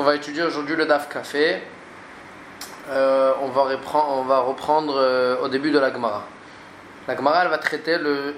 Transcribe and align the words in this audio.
on 0.00 0.02
va 0.02 0.16
étudier 0.16 0.42
aujourd'hui 0.42 0.74
le 0.76 0.86
DAF 0.86 1.10
Café. 1.10 1.60
Euh, 2.88 3.32
on, 3.42 3.48
va 3.48 3.64
reprendre, 4.40 4.94
euh, 4.96 5.36
au 5.42 5.48
début 5.48 5.70
de 5.70 5.78
la 5.78 5.92
Gemara. 5.92 6.24
La 7.06 7.14
Gemara, 7.14 7.42
elle 7.42 7.50
va 7.50 7.58
traiter 7.58 7.98
le, 7.98 8.34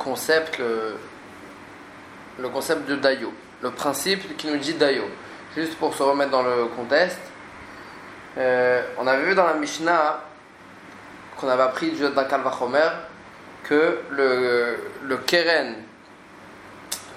concept, 0.00 0.58
de 0.58 0.96
Dayo, 2.96 3.32
le 3.62 3.70
principe 3.70 4.36
qui 4.36 4.48
nous 4.48 4.56
dit 4.56 4.74
Dayo. 4.74 5.04
Juste 5.56 5.78
pour 5.78 5.94
se 5.94 6.02
remettre 6.02 6.32
dans 6.32 6.42
le 6.42 6.64
contexte, 6.74 7.20
euh, 8.38 8.82
on 8.98 9.06
avait 9.06 9.26
vu 9.26 9.36
dans 9.36 9.46
la 9.46 9.54
Mishnah 9.54 10.24
qu'on 11.38 11.48
avait 11.48 11.62
appris 11.62 11.92
du 11.92 12.02
Vachomer 12.02 12.90
que 13.62 14.00
le, 14.10 14.76
le 15.04 15.16
Keren 15.18 15.76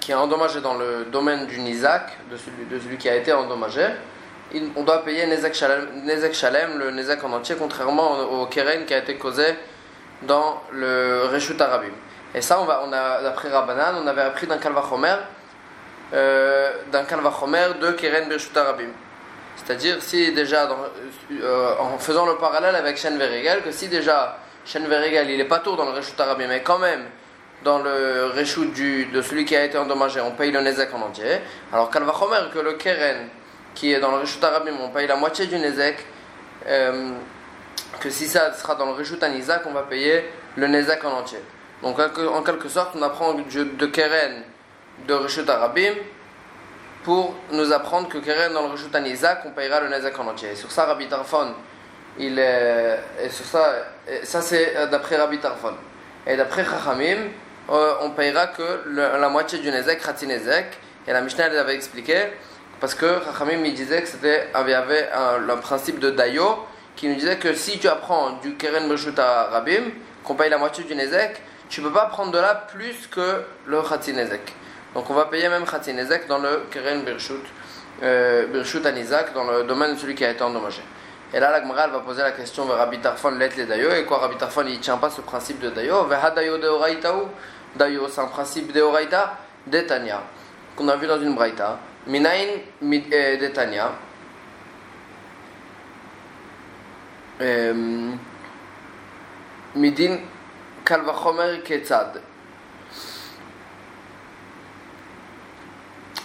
qui 0.00 0.12
est 0.12 0.14
endommagé 0.14 0.60
dans 0.60 0.74
le 0.74 1.04
domaine 1.04 1.46
du 1.46 1.60
Nizak, 1.60 2.18
de 2.30 2.36
celui, 2.78 2.96
qui 2.96 3.08
a 3.08 3.16
été 3.16 3.32
endommagé, 3.32 3.86
on 4.76 4.82
doit 4.82 5.04
payer 5.04 5.26
Nezek 5.26 5.54
Shalem, 5.54 6.78
le 6.78 6.90
Nezek 6.90 7.22
en 7.22 7.32
entier, 7.32 7.54
contrairement 7.58 8.18
au, 8.20 8.46
Keren 8.46 8.84
qui 8.84 8.94
a 8.94 8.98
été 8.98 9.16
causé 9.16 9.54
dans 10.22 10.62
le 10.72 11.26
Reshut 11.32 11.60
Arabim. 11.60 11.92
Et 12.34 12.40
ça, 12.40 12.60
on, 12.60 12.64
va, 12.64 12.82
on 12.86 12.92
a, 12.92 13.22
d'après 13.22 13.48
Rabbanan, 13.48 13.96
on 14.02 14.06
avait 14.06 14.22
appris 14.22 14.46
d'un 14.46 14.58
Kalvachomer, 14.58 15.16
euh, 16.14 16.70
d'un 16.90 17.04
Kalvachomer 17.04 17.68
de 17.80 17.92
Keren 17.92 18.32
Reshut 18.32 18.56
Arabim. 18.56 18.90
C'est-à-dire, 19.56 19.96
si 20.00 20.32
déjà, 20.32 20.68
euh, 21.32 21.74
en 21.78 21.98
faisant 21.98 22.26
le 22.26 22.36
parallèle 22.36 22.74
avec 22.74 22.96
Shen 22.96 23.18
Verigel, 23.18 23.62
que 23.62 23.70
si 23.70 23.88
déjà 23.88 24.38
Shen 24.64 24.86
Verigel, 24.86 25.30
il 25.30 25.40
est 25.40 25.44
pas 25.44 25.58
tôt 25.58 25.76
dans 25.76 25.84
le 25.84 25.92
Reshut 25.92 26.18
Arabim, 26.18 26.46
mais 26.48 26.62
quand 26.62 26.78
même, 26.78 27.04
dans 27.64 27.78
le 27.78 28.32
reshoot 28.36 28.72
de 29.12 29.22
celui 29.22 29.44
qui 29.44 29.56
a 29.56 29.64
été 29.64 29.76
endommagé, 29.76 30.20
on 30.20 30.32
paye 30.32 30.50
le 30.50 30.60
Nezek 30.60 30.94
en 30.94 31.02
entier. 31.02 31.40
Alors 31.72 31.90
Kalvachomer, 31.90 32.50
que 32.52 32.58
le 32.58 32.74
Keren, 32.74 33.28
qui 33.74 33.92
est 33.92 34.00
dans 34.00 34.10
le 34.12 34.18
reshoot 34.18 34.42
Arabim, 34.42 34.72
on 34.80 34.88
paye 34.88 35.06
la 35.06 35.16
moitié 35.16 35.46
du 35.46 35.58
Nezek. 35.58 36.04
Euh, 36.66 37.12
que 37.98 38.10
si 38.10 38.28
ça 38.28 38.52
sera 38.54 38.74
dans 38.74 38.86
le 38.86 38.92
reshoot 38.92 39.22
Anizak, 39.22 39.62
on 39.66 39.72
va 39.72 39.82
payer 39.82 40.24
le 40.56 40.66
Nezek 40.66 41.04
en 41.04 41.12
entier. 41.12 41.40
Donc 41.82 41.98
en 41.98 42.42
quelque 42.42 42.68
sorte, 42.68 42.94
on 42.94 43.02
apprend 43.02 43.34
de 43.34 43.86
Keren 43.86 44.42
de 45.06 45.14
reshoot 45.14 45.48
Arabim 45.48 45.94
pour 47.02 47.34
nous 47.52 47.72
apprendre 47.72 48.08
que 48.08 48.18
Keren 48.18 48.52
dans 48.52 48.62
le 48.62 48.68
reshoot 48.68 48.94
Anizak, 48.94 49.42
on 49.46 49.50
payera 49.50 49.80
le 49.80 49.88
Nezek 49.88 50.18
en 50.18 50.28
entier. 50.28 50.50
Et 50.52 50.56
sur 50.56 50.70
ça, 50.70 50.84
Rabbi 50.84 51.08
Tarfon, 51.08 51.54
il 52.18 52.38
est, 52.38 52.98
et 53.22 53.28
sur 53.30 53.44
ça, 53.44 53.72
ça 54.22 54.40
c'est 54.40 54.74
d'après 54.90 55.16
Rabbi 55.16 55.38
Tarfon. 55.38 55.74
Et 56.26 56.36
d'après 56.36 56.64
Chachamim, 56.64 57.18
euh, 57.70 57.94
on 58.00 58.10
payera 58.10 58.48
que 58.48 58.62
la 58.94 59.28
moitié 59.28 59.58
du 59.58 59.70
Nezek, 59.70 60.02
Khatsi 60.02 60.26
Nezek. 60.26 60.66
Et 61.06 61.12
la 61.12 61.22
Mishnah 61.22 61.46
elle 61.46 61.56
avait 61.56 61.74
expliqué, 61.74 62.14
parce 62.78 62.94
que 62.94 63.06
Chachamim 63.24 63.64
il 63.64 63.74
disait 63.74 64.02
que 64.02 64.08
c'était 64.08 64.48
avait, 64.52 64.74
avait 64.74 65.08
un, 65.12 65.56
principe 65.56 65.98
de 65.98 66.10
Dayo 66.10 66.58
qui 66.94 67.08
nous 67.08 67.14
disait 67.14 67.36
que 67.36 67.54
si 67.54 67.78
tu 67.78 67.88
apprends 67.88 68.32
du 68.42 68.54
Keren 68.56 68.88
Beshuta 68.88 69.44
Rabim, 69.50 69.92
qu'on 70.24 70.34
paye 70.34 70.50
la 70.50 70.58
moitié 70.58 70.84
du 70.84 70.94
Nezek, 70.94 71.40
tu 71.68 71.80
ne 71.80 71.86
peux 71.86 71.94
pas 71.94 72.06
prendre 72.06 72.32
de 72.32 72.38
là 72.38 72.54
plus 72.54 73.06
que 73.06 73.42
le 73.66 73.80
Khatsi 73.82 74.12
Nezek. 74.12 74.54
Donc 74.94 75.08
on 75.08 75.14
va 75.14 75.26
payer 75.26 75.48
même 75.48 75.64
Khatsi 75.64 75.94
Nezek 75.94 76.26
dans 76.26 76.38
le 76.38 76.64
Keren 76.70 77.02
Birshut, 77.02 77.44
euh, 78.02 78.46
Birshut 78.46 78.84
Anizak, 78.84 79.32
dans 79.32 79.44
le 79.44 79.64
domaine 79.64 79.94
de 79.94 79.98
celui 79.98 80.14
qui 80.14 80.24
a 80.24 80.30
été 80.30 80.42
endommagé. 80.42 80.82
Et 81.32 81.38
là, 81.38 81.52
la 81.52 81.62
Gemara 81.62 81.86
va 81.86 82.00
poser 82.00 82.22
la 82.22 82.32
question 82.32 82.64
vers 82.66 82.76
Rabbi 82.76 82.98
Tarfon, 82.98 83.30
let 83.30 83.50
les 83.56 83.64
Dayo. 83.64 83.92
Et 83.92 84.04
quoi, 84.04 84.18
Rabbi 84.18 84.36
Tarfon, 84.36 84.64
il 84.66 84.80
tient 84.80 84.96
pas 84.96 85.10
ce 85.10 85.20
principe 85.20 85.60
de 85.60 85.70
Dayo? 85.70 86.04
Vers 86.06 86.34
Dayo 86.34 86.58
de 86.58 86.66
Oraitaou 86.66 87.28
Dayo, 87.76 88.08
c'est 88.08 88.20
un 88.20 88.26
principe 88.26 88.72
de 88.72 88.80
Oraita 88.80 89.38
d'Etania, 89.66 90.22
qu'on 90.76 90.88
a 90.88 90.96
vu 90.96 91.06
dans 91.06 91.20
une 91.20 91.34
Braïta. 91.34 91.78
Minain 92.06 92.46
euh, 92.82 93.36
d'Etania. 93.36 93.92
Euh, 97.40 98.10
midin 99.74 100.18
Kalvachomer 100.84 101.60
Ketzad. 101.64 102.20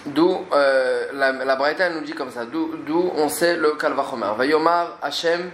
D'où 0.08 0.46
euh, 0.54 1.08
la, 1.14 1.32
la 1.32 1.56
Braïta 1.56 1.90
nous 1.90 2.02
dit 2.02 2.14
comme 2.14 2.32
ça, 2.32 2.46
d'où 2.46 3.12
on 3.16 3.30
sait 3.30 3.56
le 3.56 3.72
Kalvachomer. 3.72 4.34
Vayomar 4.38 4.98
Hashem, 5.02 5.52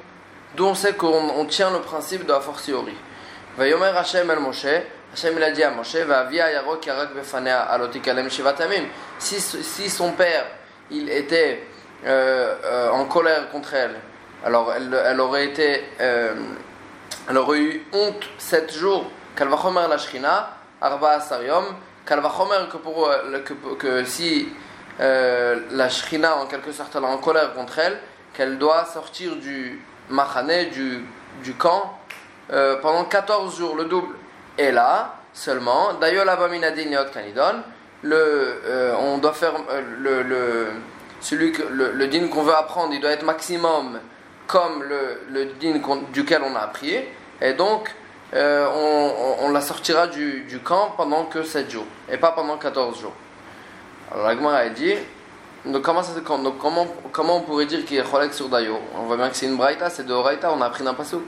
d'où 0.56 0.66
on 0.66 0.76
sait 0.76 0.94
qu'on 0.94 1.46
tient 1.46 1.72
le 1.72 1.80
principe 1.80 2.26
de 2.26 2.32
la 2.32 2.40
fortiori. 2.40 2.96
Vayomer 3.58 3.92
Hashem 3.96 4.30
el 4.32 4.40
Moshe, 4.40 4.66
Hashem 5.14 5.34
il 5.36 5.44
a 5.44 5.52
dit 5.52 5.62
à 5.62 5.72
Moshe, 5.72 5.96
va 5.98 6.24
via 6.24 6.50
Yarok 6.52 6.86
Yarak 6.86 7.14
Befanea 7.14 7.64
Alotikalem 7.64 8.30
Shivatamim. 8.30 8.86
Si, 9.20 9.42
si 9.42 9.90
son 9.90 10.14
père 10.14 10.46
il 10.90 11.10
était 11.10 11.68
euh, 12.06 12.56
euh, 12.64 12.90
en 12.92 13.06
colère 13.06 13.50
contre 13.50 13.74
elle, 13.74 13.96
alors 14.46 14.72
elle, 14.74 14.94
elle 15.06 15.20
aurait 15.20 15.48
été, 15.48 15.84
euh, 16.00 16.34
elle 17.30 17.38
aurait 17.38 17.60
eu 17.60 17.86
honte 17.92 18.24
sept 18.38 18.74
jours. 18.74 19.06
Kalvachomer 19.36 19.88
la 19.90 19.98
Shrina, 19.98 20.56
Arba 20.80 21.12
Asariom. 21.12 21.66
Kalvachomer 22.06 22.70
que, 22.72 22.78
pour, 22.78 23.10
que, 23.46 23.54
que 23.76 24.06
si 24.06 24.48
la 24.98 25.90
Shrina 25.90 26.38
en 26.38 26.46
quelque 26.46 26.72
sorte 26.72 26.96
elle 26.96 27.04
est 27.04 27.08
en 27.08 27.18
colère 27.18 27.54
contre 27.54 27.80
elle, 27.80 28.00
qu'elle 28.34 28.58
doit 28.58 28.86
sortir 28.86 29.36
du 29.36 29.82
Machane, 30.10 30.70
du, 30.70 31.06
du 31.44 31.54
camp, 31.56 32.00
pendant 32.48 33.04
14 33.04 33.58
jours, 33.58 33.76
le 33.76 33.86
double. 33.86 34.16
Et 34.58 34.72
là, 34.72 35.16
seulement, 35.34 35.94
d'ailleurs, 35.94 36.26
le, 38.04 38.16
euh, 38.66 38.96
on 39.00 39.18
doit 39.20 39.34
faire 39.34 39.54
euh, 39.70 39.82
le, 40.00 40.24
le, 40.24 40.68
celui 41.20 41.52
que, 41.52 41.62
le, 41.62 41.92
le 41.92 42.08
din 42.08 42.28
qu'on 42.28 42.44
veut 42.44 42.56
apprendre, 42.56 42.94
il 42.94 43.00
doit 43.00 43.12
être 43.12 43.24
maximum 43.24 44.00
comme 44.48 44.84
le, 44.84 45.22
le 45.30 45.46
din 45.60 45.80
duquel 46.12 46.42
on 46.44 46.56
a 46.56 46.60
appris. 46.60 46.96
Et 47.42 47.54
donc, 47.54 47.94
euh, 48.34 49.36
on, 49.42 49.50
la 49.52 49.62
sortira 49.62 50.08
du, 50.08 50.60
camp 50.64 50.94
pendant 50.96 51.26
que 51.26 51.44
7 51.44 51.70
jours, 51.70 51.86
et 52.10 52.18
pas 52.18 52.32
pendant 52.32 52.58
14 52.58 53.00
jours. 53.00 53.14
Alors 54.12 54.28
la 54.28 54.58
a 54.58 54.70
dit, 54.70 54.94
donc 55.66 55.84
comment, 55.84 57.36
on 57.36 57.42
pourrait 57.42 57.66
dire 57.66 57.84
qu'il 57.86 57.98
est 57.98 58.10
cholek 58.10 58.34
sur 58.34 58.50
Dayo? 58.50 58.78
On 58.98 59.04
voit 59.04 59.18
bien 59.18 59.30
que 59.30 59.36
c'est 59.36 59.48
une 59.48 59.58
braïta, 59.58 59.90
c'est 59.90 60.06
de 60.06 60.14
Horaïta, 60.14 60.52
on 60.54 60.62
a 60.62 60.66
appris 60.66 60.84
d'un 60.84 60.94
pasouk. 60.94 61.24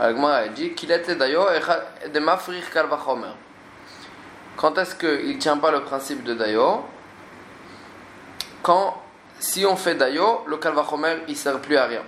Agma 0.00 0.48
dit 0.48 0.72
qu'il 0.72 0.90
était 0.90 1.14
d'ailleurs 1.14 1.50
de 2.12 2.20
mafrir 2.20 2.70
kalvachomer. 2.70 3.34
Quand 4.56 4.76
est-ce 4.78 4.94
qu'il 4.94 5.34
ne 5.34 5.38
tient 5.38 5.58
pas 5.58 5.70
le 5.70 5.82
principe 5.82 6.24
de 6.24 6.32
dayo 6.32 6.84
Quand, 8.62 9.02
si 9.38 9.66
on 9.66 9.76
fait 9.76 9.94
dayo, 9.94 10.44
le 10.46 10.56
kalvachomer 10.56 11.16
il 11.28 11.32
ne 11.32 11.36
sert 11.36 11.60
plus 11.60 11.76
à 11.76 11.84
rien. 11.84 12.02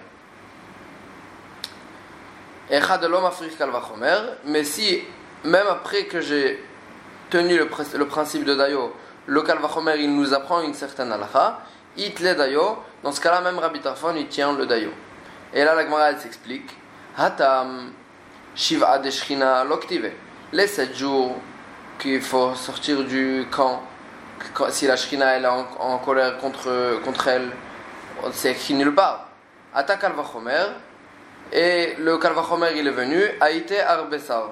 De 2.70 3.06
l'homme 3.06 3.26
afrir 3.26 3.54
kalvachomer, 3.58 4.16
mais 4.46 4.64
si, 4.64 5.02
même 5.44 5.66
après 5.68 6.04
que 6.04 6.22
j'ai 6.22 6.64
tenu 7.28 7.58
le, 7.58 7.68
le, 7.98 8.06
principe 8.06 8.44
de 8.44 8.54
dayo, 8.54 8.96
le 9.26 9.42
kalvachomer 9.42 9.96
il 9.98 10.16
nous 10.16 10.32
apprend 10.32 10.62
une 10.62 10.72
certaine 10.72 11.12
halakha, 11.12 11.60
it 11.98 12.18
le 12.20 12.34
dayo, 12.34 12.78
dans 13.02 13.12
ce 13.12 13.20
cas-là 13.20 13.42
même 13.42 13.58
Rabbi 13.58 13.80
Tarfon 13.80 14.14
il 14.16 14.28
tient 14.28 14.54
le 14.54 14.64
dayo. 14.64 14.90
Et 15.52 15.62
là 15.62 15.74
la 15.74 15.84
Gemara 15.84 16.10
elle 16.10 16.18
s'explique 16.18 16.70
Hatam 17.16 17.92
Shiva 18.54 18.98
de 18.98 19.10
Shrina 19.10 19.64
Loktive. 19.64 20.12
Les 20.52 20.66
sept 20.66 20.96
jours 20.96 21.36
qu'il 21.98 22.22
faut 22.22 22.54
sortir 22.54 23.04
du 23.04 23.46
camp, 23.50 23.82
si 24.70 24.86
la 24.86 24.96
Shrina 24.96 25.38
est 25.38 25.46
en, 25.46 25.98
colère 25.98 26.38
contre, 26.38 27.00
contre 27.04 27.28
elle, 27.28 27.50
c'est 28.32 28.52
écrit 28.52 28.74
nulle 28.74 28.94
part. 28.94 29.28
Ata 29.74 29.96
Kalvachomer, 29.96 30.66
et 31.52 31.94
le 31.98 32.18
Kalvachomer 32.18 32.70
il 32.76 32.86
est 32.86 32.92
venu, 32.92 33.22
Haïté 33.40 33.80
Arbessar. 33.80 34.50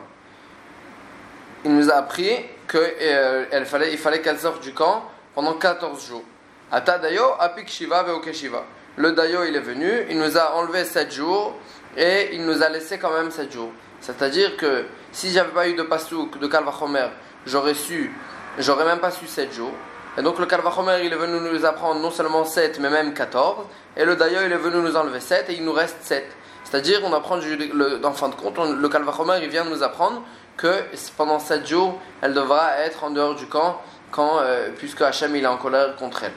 Il 1.64 1.74
nous 1.74 1.90
a 1.90 1.94
appris 1.94 2.30
qu'il 2.68 2.80
euh, 2.80 3.64
fallait, 3.64 4.20
qu'elle 4.20 4.38
sorte 4.38 4.62
du 4.62 4.72
camp 4.72 5.04
pendant 5.34 5.54
14 5.54 6.06
jours. 6.06 6.24
Ata 6.70 6.98
Dayo, 6.98 7.24
Apik 7.38 7.68
Shiva 7.68 8.04
Shiva. 8.32 8.64
Le 8.96 9.12
Dayo 9.12 9.44
il 9.44 9.56
est 9.56 9.60
venu, 9.60 9.90
il 10.08 10.18
nous 10.18 10.38
a 10.38 10.54
enlevé 10.54 10.84
7 10.84 11.12
jours 11.12 11.54
et 11.96 12.34
il 12.34 12.44
nous 12.44 12.62
a 12.62 12.68
laissé 12.68 12.98
quand 12.98 13.12
même 13.12 13.30
7 13.30 13.52
jours. 13.52 13.70
C'est-à-dire 14.00 14.56
que 14.56 14.84
si 15.12 15.30
j'avais 15.30 15.50
pas 15.50 15.68
eu 15.68 15.74
de 15.74 15.82
pasouk, 15.82 16.38
de 16.38 16.46
Kalvachomer, 16.46 17.08
j'aurais 17.46 17.74
su, 17.74 18.12
j'aurais 18.58 18.84
même 18.84 19.00
pas 19.00 19.10
su 19.10 19.26
7 19.26 19.52
jours. 19.52 19.72
Et 20.18 20.22
donc 20.22 20.38
le 20.38 20.46
Kalvachomer, 20.46 21.04
il 21.04 21.12
est 21.12 21.16
venu 21.16 21.38
nous 21.40 21.64
apprendre 21.64 22.00
non 22.00 22.10
seulement 22.10 22.44
7, 22.44 22.78
mais 22.80 22.90
même 22.90 23.14
14. 23.14 23.66
Et 23.96 24.04
le 24.04 24.16
Dayo, 24.16 24.40
il 24.44 24.52
est 24.52 24.56
venu 24.56 24.76
nous 24.82 24.96
enlever 24.96 25.20
7 25.20 25.50
et 25.50 25.54
il 25.54 25.64
nous 25.64 25.72
reste 25.72 25.98
7. 26.02 26.24
C'est-à-dire, 26.64 27.00
on 27.04 27.12
apprend, 27.12 27.36
le, 27.36 28.04
en 28.04 28.12
fin 28.12 28.28
de 28.28 28.34
compte, 28.34 28.58
le 28.58 28.88
Kalvachomer, 28.88 29.38
il 29.42 29.48
vient 29.48 29.64
nous 29.64 29.82
apprendre 29.82 30.22
que 30.56 30.84
pendant 31.16 31.38
7 31.38 31.66
jours, 31.66 32.00
elle 32.20 32.34
devra 32.34 32.76
être 32.78 33.04
en 33.04 33.10
dehors 33.10 33.34
du 33.34 33.46
camp, 33.46 33.80
quand, 34.10 34.38
euh, 34.40 34.68
puisque 34.76 35.02
Hachem, 35.02 35.34
il 35.36 35.44
est 35.44 35.48
en 35.48 35.56
colère 35.56 35.96
contre 35.96 36.24
elle. 36.24 36.32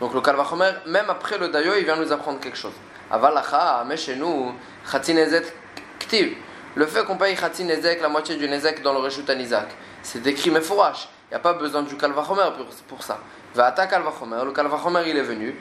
Donc 0.00 0.12
le 0.12 0.20
Kalvachomer, 0.20 0.70
même 0.86 1.06
après 1.08 1.38
le 1.38 1.48
Dayo, 1.48 1.72
il 1.78 1.84
vient 1.84 1.96
nous 1.96 2.12
apprendre 2.12 2.40
quelque 2.40 2.58
chose. 2.58 2.72
Avalacha, 3.10 3.84
mais 3.86 3.96
chez 3.96 4.16
nous, 4.16 4.52
Ktiv. 5.98 6.34
Le 6.76 6.86
fait 6.86 7.04
qu'on 7.04 7.16
paye 7.16 7.36
Khatsi 7.36 7.64
Nezek, 7.64 8.00
la 8.02 8.08
moitié 8.08 8.36
du 8.36 8.48
Nezek 8.48 8.82
dans 8.82 8.92
le 8.92 8.98
Reshut 8.98 9.28
Anizak, 9.30 9.68
c'est 10.02 10.20
décrit 10.20 10.50
mais 10.50 10.60
fourrache. 10.60 11.08
il 11.30 11.34
n'y 11.34 11.36
a 11.36 11.40
pas 11.40 11.52
besoin 11.52 11.82
du 11.82 11.96
kalvachomer 11.96 12.50
pour, 12.56 12.66
pour 12.88 13.02
ça. 13.04 13.20
Va'ata 13.54 13.86
kalvachomer, 13.86 14.44
le 14.44 14.50
kalvachomer 14.50 15.02
il 15.06 15.16
est 15.16 15.22
venu. 15.22 15.56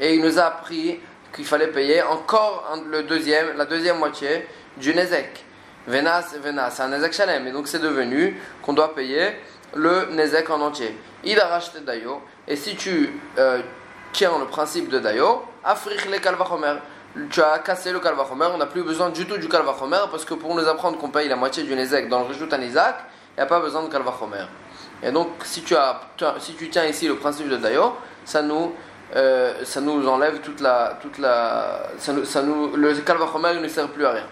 Et 0.00 0.14
il 0.14 0.22
nous 0.22 0.38
a 0.38 0.42
appris 0.42 1.00
qu'il 1.34 1.44
fallait 1.44 1.68
payer 1.68 2.02
encore 2.02 2.78
le 2.88 3.02
deuxième, 3.02 3.56
la 3.56 3.64
deuxième 3.64 3.98
moitié 3.98 4.46
du 4.76 4.94
nezek. 4.94 5.44
Venas, 5.88 6.36
venas, 6.40 6.70
c'est 6.70 6.82
un 6.82 6.88
nezek 6.88 7.12
shalem. 7.12 7.48
Et 7.48 7.50
donc 7.50 7.66
c'est 7.66 7.80
devenu 7.80 8.40
qu'on 8.62 8.72
doit 8.72 8.94
payer 8.94 9.32
le 9.74 10.06
nezek 10.12 10.48
en 10.50 10.60
entier. 10.60 10.96
Il 11.24 11.40
a 11.40 11.46
racheté 11.48 11.80
dayo. 11.80 12.22
Et 12.46 12.54
si 12.54 12.76
tu 12.76 13.10
euh, 13.38 13.60
tiens 14.12 14.38
le 14.38 14.46
principe 14.46 14.88
de 14.88 15.00
dayo, 15.00 15.42
africh 15.64 16.08
le 16.08 16.18
kalvachomer 16.18 16.74
tu 17.30 17.42
as 17.42 17.58
cassé 17.58 17.92
le 17.92 18.00
kalvachomer, 18.00 18.46
on 18.54 18.58
n'a 18.58 18.66
plus 18.66 18.82
besoin 18.82 19.10
du 19.10 19.26
tout 19.26 19.36
du 19.36 19.48
kalvachomer 19.48 20.04
parce 20.10 20.24
que 20.24 20.34
pour 20.34 20.54
nous 20.54 20.66
apprendre 20.66 20.98
qu'on 20.98 21.10
paye 21.10 21.28
la 21.28 21.36
moitié 21.36 21.62
du 21.62 21.74
Nezek 21.74 22.08
dans 22.08 22.20
le 22.20 22.26
Rishut 22.26 22.48
Isaac, 22.60 22.96
il 23.36 23.40
n'y 23.40 23.42
a 23.42 23.46
pas 23.46 23.60
besoin 23.60 23.82
de 23.82 23.88
kalvachomer. 23.88 24.46
Et 25.02 25.10
donc, 25.10 25.28
si 25.44 25.62
tu, 25.62 25.74
as, 25.74 26.00
si 26.38 26.54
tu 26.54 26.70
tiens 26.70 26.86
ici 26.86 27.08
le 27.08 27.16
principe 27.16 27.48
de 27.48 27.56
Dayo, 27.56 27.96
ça 28.24 28.40
nous, 28.40 28.72
euh, 29.14 29.52
ça 29.64 29.80
nous 29.80 30.06
enlève 30.08 30.40
toute 30.40 30.60
la. 30.60 30.98
Toute 31.02 31.18
la 31.18 31.88
ça 31.98 32.42
nous, 32.42 32.76
le 32.76 32.94
kalvachomer 33.00 33.60
ne 33.60 33.68
sert 33.68 33.88
plus 33.88 34.06
à 34.06 34.12
rien. 34.12 34.26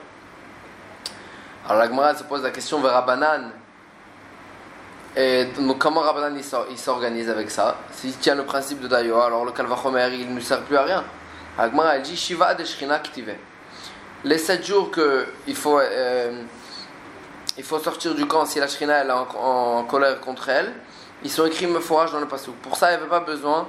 Alors, 1.68 1.82
la 1.82 1.88
Gemara 1.88 2.14
se 2.14 2.24
pose 2.24 2.42
la 2.42 2.50
question 2.50 2.80
vers 2.80 2.92
Rabbanan. 2.92 3.50
Et 5.16 5.48
comment 5.78 6.00
Rabbanan 6.00 6.40
il 6.70 6.78
s'organise 6.78 7.28
avec 7.28 7.50
ça? 7.50 7.76
S'il 7.92 8.16
tient 8.16 8.36
le 8.36 8.44
principe 8.44 8.80
de 8.80 8.86
Dayo, 8.86 9.20
alors 9.20 9.44
le 9.44 9.52
kalvachomer 9.52 10.08
il 10.12 10.32
ne 10.32 10.40
sert 10.40 10.60
plus 10.62 10.76
à 10.76 10.84
rien. 10.84 11.04
Agmara 11.60 11.96
elle 11.96 12.02
dit 12.02 12.16
Shiva 12.16 12.54
de 12.54 12.64
Ktive. 12.64 13.34
Les 14.24 14.38
sept 14.38 14.66
jours 14.66 14.90
qu'il 14.90 15.54
faut, 15.54 15.78
euh, 15.78 16.42
faut 17.62 17.78
sortir 17.78 18.14
du 18.14 18.26
camp 18.26 18.46
si 18.46 18.58
la 18.58 18.66
Shrina 18.66 19.04
est 19.04 19.10
en, 19.10 19.84
colère 19.84 20.20
contre 20.20 20.48
elle, 20.48 20.72
ils 21.22 21.30
sont 21.30 21.44
écrits 21.44 21.66
forage 21.82 22.12
dans 22.12 22.20
le 22.20 22.28
passou. 22.28 22.52
Pour 22.62 22.76
ça, 22.76 22.88
il 22.88 22.96
n'y 22.96 23.02
avait 23.02 23.10
pas 23.10 23.20
besoin 23.20 23.68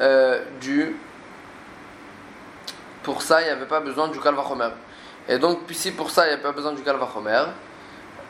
euh, 0.00 0.44
du. 0.60 0.96
Pour 3.02 3.20
ça, 3.20 3.42
il 3.42 3.48
avait 3.48 3.66
pas 3.66 3.80
besoin 3.80 4.06
du 4.08 4.20
Kalvachomer. 4.20 4.70
Et 5.28 5.38
donc, 5.38 5.58
si 5.72 5.90
pour 5.90 6.10
ça, 6.10 6.26
il 6.26 6.28
n'y 6.28 6.34
a 6.34 6.38
pas 6.38 6.52
besoin 6.52 6.72
du 6.72 6.82
Kalvachomer, 6.82 7.46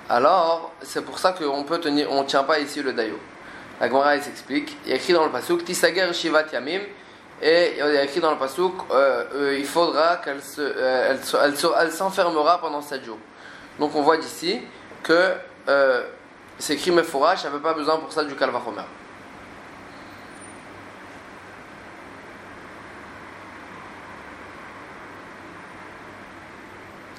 alors 0.09 0.73
c'est 0.81 1.05
pour 1.05 1.19
ça 1.19 1.33
qu'on 1.33 1.65
peut 1.65 1.79
tenir, 1.79 2.11
on 2.11 2.25
tient 2.25 2.45
pas 2.45 2.59
ici 2.59 2.83
le 2.83 2.95
Dayo. 2.95 3.19
La 3.81 3.89
Gemara 3.89 4.19
s'explique. 4.19 4.79
Il 4.87 4.91
y 4.91 4.93
a 4.95 4.97
écrit 4.97 5.13
dans 5.13 5.27
le 5.27 5.31
pasuk 5.31 5.63
Tisager 5.63 6.11
Shivat 6.15 6.47
Yamim 6.53 6.81
et 7.47 7.73
il 7.73 7.77
y 7.77 7.99
a 7.99 8.05
écrit 8.05 8.21
dans 8.21 8.31
le 8.31 8.39
pasouk, 8.39 8.73
euh, 8.91 9.25
euh, 9.35 9.59
il 9.59 9.67
faudra 9.67 10.17
qu'elle 10.17 10.43
se, 10.43 10.63
euh, 10.63 11.15
elle, 11.43 11.55
elle, 11.79 11.93
s'enfermera 11.93 12.59
pendant 12.59 12.81
7 12.81 13.05
jours. 13.05 13.19
Donc 13.79 13.95
on 13.95 14.01
voit 14.01 14.17
d'ici 14.17 14.63
que 15.03 15.35
euh, 15.69 16.05
c'est 16.59 16.73
écrit 16.73 16.91
Mefourash, 16.91 17.45
elle 17.45 17.51
n'avait 17.51 17.63
pas 17.63 17.75
besoin 17.75 17.99
pour 17.99 18.11
ça 18.11 18.25
du 18.25 18.35
Kalvachomer. 18.35 18.81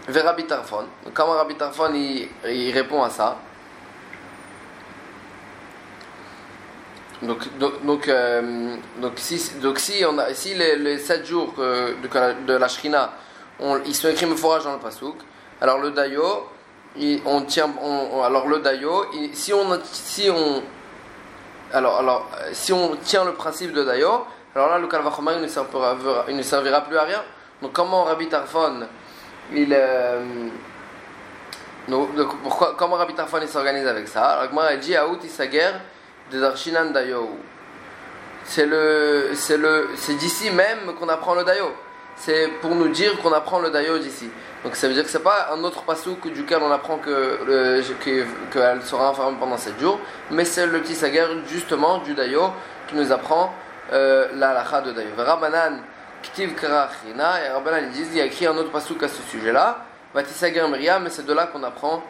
Vers 0.07 0.25
Rabbi 0.25 0.45
Tarfon. 0.45 0.85
Comment 1.13 1.33
Rabbi 1.33 1.53
Tarfon 1.53 1.93
il 1.93 2.71
répond 2.71 3.03
à 3.03 3.11
ça? 3.11 3.37
Donc, 7.25 7.57
donc, 7.83 8.07
euh, 8.07 8.75
donc, 9.01 9.13
si, 9.17 9.55
donc 9.61 9.79
si, 9.79 10.03
on 10.05 10.17
si 10.33 10.53
les, 10.53 10.75
les 10.75 10.97
7 10.97 11.25
jours 11.25 11.53
de, 11.57 11.95
de, 12.45 12.53
la 12.53 12.67
Shrina, 12.67 13.13
ils 13.85 13.95
sont 13.95 14.09
écrits 14.09 14.25
forage 14.35 14.63
dans 14.63 14.73
le 14.73 14.79
Pasouk, 14.79 15.15
alors 15.61 15.79
le 15.79 15.91
Dayo, 15.91 16.47
on 17.25 17.41
tient, 17.43 17.69
alors 18.23 18.47
le 18.47 18.59
Dayo, 18.59 19.05
si 19.33 19.53
on, 19.53 19.79
si 19.83 20.29
on, 20.29 20.61
alors, 21.73 21.99
alors, 21.99 22.29
si 22.53 22.73
on 22.73 22.95
tient 22.97 23.25
le 23.25 23.33
principe 23.33 23.73
de 23.73 23.83
Dayo, 23.83 24.25
alors 24.55 24.69
là 24.69 24.77
le 24.77 24.87
Kalvachoma 24.87 25.33
il 25.33 25.49
il 26.29 26.35
ne 26.37 26.41
servira 26.41 26.81
plus 26.81 26.97
à 26.97 27.03
rien. 27.03 27.21
Donc 27.61 27.73
comment 27.73 28.03
Rabbi 28.03 28.27
Tarfon, 28.27 28.87
il, 29.53 29.73
euh, 29.73 30.47
donc, 31.87 32.09
comment 32.77 32.95
Rabbi 32.95 33.13
Tarfon 33.13 33.39
il 33.41 33.49
s'organise 33.49 33.87
avec 33.87 34.07
ça? 34.07 34.25
Alors 34.25 34.53
moi 34.53 34.73
il 34.73 34.79
dit 34.79 34.95
Aout 34.95 35.19
guerre 35.51 35.81
de 36.31 36.39
Darshinan 36.39 36.91
Dayo. 36.91 37.37
C'est 38.43 38.65
le, 38.65 39.31
c'est 39.33 39.57
le, 39.57 39.89
c'est 39.95 40.13
d'ici 40.15 40.51
même 40.51 40.93
qu'on 40.99 41.09
apprend 41.09 41.35
le 41.35 41.43
Dayo. 41.43 41.71
C'est 42.15 42.47
pour 42.61 42.75
nous 42.75 42.89
dire 42.89 43.19
qu'on 43.21 43.33
apprend 43.33 43.59
le 43.59 43.69
Dayo 43.69 43.97
d'ici. 43.97 44.29
Donc 44.63 44.75
ça 44.75 44.87
veut 44.87 44.93
dire 44.93 45.03
que 45.03 45.09
c'est 45.09 45.23
pas 45.23 45.49
un 45.53 45.63
autre 45.63 45.83
pasouk 45.83 46.27
duquel 46.31 46.59
on 46.61 46.71
apprend 46.71 46.97
que 46.97 47.81
qu'elle 48.51 48.81
sera 48.81 49.11
enfermée 49.11 49.37
pendant 49.39 49.57
7 49.57 49.79
jours, 49.79 49.99
mais 50.31 50.45
c'est 50.45 50.65
le 50.65 50.79
petit 50.81 50.95
sager 50.95 51.25
justement 51.47 51.99
du 51.99 52.15
Dayo 52.15 52.49
qui 52.87 52.95
nous 52.95 53.11
apprend 53.11 53.53
euh, 53.93 54.27
la 54.33 54.81
de 54.81 54.91
Dayo. 54.91 55.09
Rabbanan 55.17 55.81
Ktiv 56.23 56.55
Karachina 56.55 57.45
et 57.45 57.49
Rabbanan 57.49 57.89
disent 57.91 58.09
il 58.11 58.17
y 58.17 58.21
a 58.21 58.25
écrit 58.25 58.47
un 58.47 58.57
autre 58.57 58.71
pasouk 58.71 59.03
à 59.03 59.07
ce 59.07 59.21
sujet-là. 59.29 59.85
Vatisager 60.13 60.65
Miriam, 60.67 61.03
mais 61.03 61.09
c'est 61.09 61.25
de 61.25 61.33
là 61.33 61.47
qu'on 61.47 61.61
apprend 61.63 62.01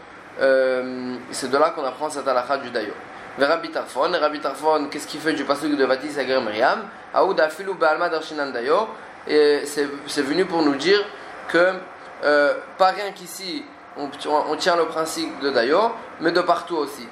euh, 0.41 1.15
c'est 1.31 1.49
de 1.49 1.57
là 1.57 1.71
qu'on 1.71 1.83
apprend 1.83 2.09
cette 2.09 2.27
halakha 2.27 2.57
du 2.57 2.69
Dayo. 2.69 2.93
Rabbi 3.37 3.69
Tarfon, 3.69 4.11
Rabbi 4.13 4.39
qu'est-ce 4.89 5.07
qu'il 5.07 5.19
fait 5.19 5.33
du 5.33 5.43
passage 5.43 5.71
de 5.71 5.85
Vatis 5.85 6.17
Agar 6.17 6.41
Miriam 6.41 6.83
Aouda 7.13 7.49
Filou 7.49 7.73
Baalma 7.73 8.07
Darshinan 8.07 8.51
Dayo, 8.51 8.87
et 9.27 9.63
c'est 9.65 10.21
venu 10.21 10.45
pour 10.45 10.61
nous 10.61 10.75
dire 10.75 11.03
que 11.49 11.73
euh, 12.23 12.53
pas 12.77 12.91
rien 12.91 13.11
qu'ici 13.11 13.65
on, 13.97 14.09
on, 14.49 14.55
tient 14.55 14.77
le 14.77 14.85
principe 14.85 15.39
de 15.41 15.49
Dayo, 15.49 15.91
mais 16.21 16.31
de 16.31 16.41
partout 16.41 16.77
aussi. 16.77 17.07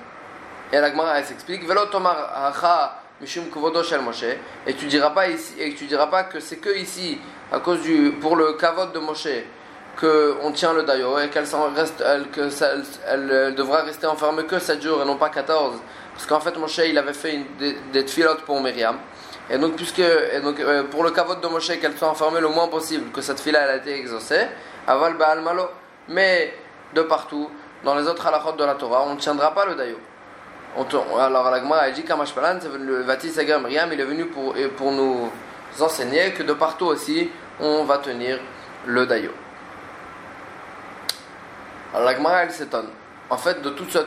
Et 0.72 0.80
la 0.80 0.92
Gemara 0.92 1.20
elle 1.20 1.26
s'explique 1.26 1.68
Velo 1.68 1.86
Tomar 1.86 2.16
Hacha 2.34 3.02
Mishum 3.20 3.50
Kuvodo 3.50 3.84
Shel 3.84 4.02
Moshe, 4.02 4.26
et 4.66 4.74
tu 4.76 4.86
diras 4.86 5.10
pas 5.10 5.28
ici, 5.28 5.56
et 5.60 5.74
tu 5.76 5.86
diras 5.86 6.08
pas 6.08 6.24
que 6.24 6.40
c'est 6.40 6.58
que 6.58 6.76
ici, 6.78 7.20
à 7.52 7.60
cause 7.60 7.82
du, 7.82 8.12
pour 8.22 8.38
le 8.38 8.54
kavod 8.54 8.94
de 8.94 9.00
Moshe, 9.00 9.28
qu'on 10.00 10.52
tient 10.52 10.74
le 10.74 10.84
dayo 10.84 11.20
et 11.20 11.30
qu'elle 11.30 11.46
devra 13.56 13.82
rester 13.84 14.08
enfermée 14.08 14.46
que 14.46 14.60
7 14.60 14.82
jours 14.82 15.02
et 15.02 15.06
non 15.06 15.18
pas 15.18 15.30
14 15.30 15.80
parce 16.14 16.26
qu'en 16.28 16.40
fait, 16.40 16.58
Moshe, 16.58 16.80
il 16.88 16.98
avait 16.98 17.14
fait 17.14 17.44
des, 17.58 17.76
des 17.92 18.06
pour 18.46 18.62
Myriam. 18.62 18.98
Et 19.50 19.58
donc, 19.58 19.76
puisque, 19.76 20.02
donc 20.42 20.60
euh, 20.60 20.84
pour 20.84 21.04
le 21.04 21.12
cavote 21.12 21.42
de 21.42 21.48
Moshe, 21.48 21.80
qu'elle 21.80 21.98
soit 21.98 22.08
enfermée 22.08 22.40
le 22.40 22.50
moins 22.50 22.68
possible, 22.68 23.12
que 23.12 23.22
cette 23.22 23.40
fille-là, 23.40 23.62
elle 23.64 23.70
a 23.72 23.76
été 23.78 23.98
exaucée, 23.98 24.48
aval 24.88 25.16
ba'al 25.18 25.42
malo. 25.42 25.64
Mais 26.08 26.54
de 26.94 27.02
partout, 27.02 27.50
dans 27.84 27.96
les 27.96 28.08
autres 28.08 28.26
halakhot 28.26 28.54
de 28.54 28.64
la 28.64 28.76
Torah, 28.76 29.04
on 29.08 29.16
ne 29.16 29.20
tiendra 29.20 29.54
pas 29.54 29.66
le 29.66 29.76
dayo. 29.76 29.98
alors, 31.20 31.50
la 31.50 31.60
Gemara, 31.60 31.88
elle 31.88 31.94
dit 31.94 32.04
qu'Amashpalan, 32.04 32.60
le 32.80 33.02
Vatis 33.02 33.38
Agar 33.40 33.60
Myriam, 33.60 33.90
il 33.92 34.00
est 34.00 34.06
venu 34.06 34.26
pour, 34.28 34.54
pour 34.78 34.92
nous 34.92 35.30
enseigner 35.80 36.32
que 36.32 36.44
de 36.44 36.54
partout 36.54 36.86
aussi, 36.86 37.30
on 37.60 37.84
va 37.86 37.98
tenir 37.98 38.40
le 38.86 39.06
dayo. 39.06 39.32
Alors, 41.94 42.06
la 42.06 42.16
Gemara, 42.16 42.44
elle 42.44 42.52
s'étonne 42.52 42.88
en 43.34 43.38
fait, 43.38 43.62
de 43.62 43.70
tout 43.70 43.86
ce, 43.90 43.98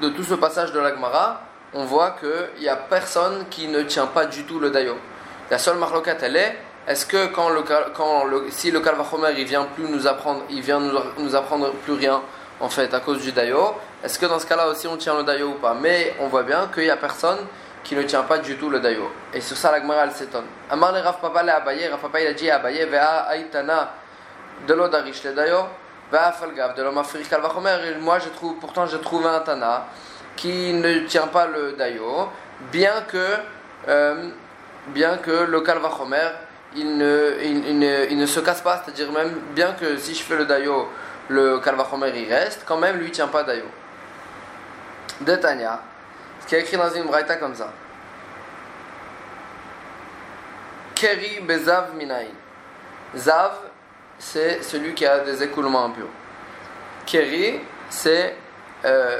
de 0.00 0.08
tout 0.10 0.22
ce 0.22 0.34
passage 0.34 0.72
de 0.72 0.78
l'Agmara, 0.78 1.40
on 1.74 1.84
voit 1.84 2.16
qu'il 2.20 2.60
n'y 2.62 2.68
a 2.68 2.76
personne 2.76 3.46
qui 3.50 3.66
ne 3.66 3.82
tient 3.82 4.06
pas 4.06 4.26
du 4.26 4.44
tout 4.44 4.60
le 4.60 4.70
dayo. 4.70 4.96
La 5.50 5.58
seule 5.58 5.76
marloquette, 5.76 6.22
elle 6.22 6.36
est 6.36 6.56
est-ce 6.86 7.04
que 7.04 7.26
quand 7.26 7.50
le, 7.50 8.44
si 8.50 8.70
le 8.70 8.80
Kalvachomer 8.80 9.32
il 9.36 9.44
vient 9.44 9.64
plus 9.64 9.84
nous 9.84 10.06
apprendre, 10.06 10.42
il 10.50 10.62
vient 10.62 10.80
nous, 10.80 11.34
apprendre 11.34 11.72
plus 11.84 11.92
rien 11.92 12.22
en 12.58 12.68
fait 12.68 12.92
à 12.94 13.00
cause 13.00 13.20
du 13.20 13.32
dayo, 13.32 13.74
est-ce 14.02 14.18
que 14.18 14.26
dans 14.26 14.38
ce 14.38 14.46
cas-là 14.46 14.68
aussi 14.68 14.86
on 14.86 14.96
tient 14.96 15.16
le 15.16 15.24
dayo 15.24 15.48
ou 15.48 15.54
pas? 15.54 15.74
Mais 15.74 16.14
on 16.20 16.28
voit 16.28 16.42
bien 16.42 16.68
qu'il 16.72 16.84
n'y 16.84 16.90
a 16.90 16.96
personne 16.96 17.38
qui 17.84 17.94
ne 17.94 18.02
tient 18.02 18.22
pas 18.22 18.38
du 18.38 18.56
tout 18.56 18.70
le 18.70 18.80
dayo. 18.80 19.10
Et 19.34 19.40
sur 19.40 19.56
ça 19.56 19.70
l'Agmara 19.70 20.04
elle 20.04 20.12
s'étonne. 20.12 20.46
Amar 20.70 20.92
le 20.92 21.02
Papa 21.02 21.42
il 22.20 22.26
a 22.26 22.32
dit 22.32 22.46
Vea 22.46 23.36
Aitana 23.36 23.94
de 24.66 24.74
l'Odarish 24.74 25.24
le 25.24 25.32
dayo 25.32 25.58
de 26.12 26.82
l'homme 26.82 27.02
moi 28.00 28.18
je 28.18 28.28
trouve, 28.30 28.56
pourtant 28.58 28.86
j'ai 28.86 29.00
trouvé 29.00 29.26
un 29.28 29.40
Tana 29.40 29.86
qui 30.36 30.72
ne 30.72 31.00
tient 31.00 31.28
pas 31.28 31.46
le 31.46 31.72
Dayo, 31.72 32.28
bien 32.72 33.02
que, 33.02 33.36
euh, 33.88 34.30
bien 34.88 35.18
que 35.18 35.30
le 35.30 35.60
Kalvachomer 35.60 36.30
il 36.76 36.96
ne, 36.96 37.36
il, 37.42 37.78
ne, 37.78 38.06
il 38.10 38.18
ne 38.18 38.26
se 38.26 38.40
casse 38.40 38.60
pas, 38.60 38.82
c'est-à-dire 38.84 39.12
même 39.12 39.34
bien 39.54 39.72
que 39.72 39.96
si 39.96 40.14
je 40.14 40.22
fais 40.22 40.36
le 40.36 40.46
Dayo, 40.46 40.88
le 41.28 41.58
Kalvachomer 41.58 42.12
il 42.14 42.32
reste, 42.32 42.64
quand 42.66 42.78
même 42.78 42.96
lui 42.96 43.06
il 43.06 43.12
tient 43.12 43.28
pas 43.28 43.42
Dayo. 43.42 43.66
De 45.20 45.36
Tanya, 45.36 45.80
ce 46.40 46.46
qui 46.46 46.54
est 46.54 46.60
écrit 46.60 46.76
dans 46.76 46.90
une 46.90 47.04
braïta 47.04 47.36
comme 47.36 47.54
ça. 47.54 47.70
Keri 50.94 51.40
Bezav 51.40 51.94
Minaï. 51.94 52.28
Zav, 53.16 53.52
c'est 54.20 54.62
celui 54.62 54.94
qui 54.94 55.06
a 55.06 55.20
des 55.20 55.42
écoulements 55.42 55.86
impurs. 55.86 56.06
Keri, 57.06 57.58
c'est 57.88 58.36
euh, 58.84 59.18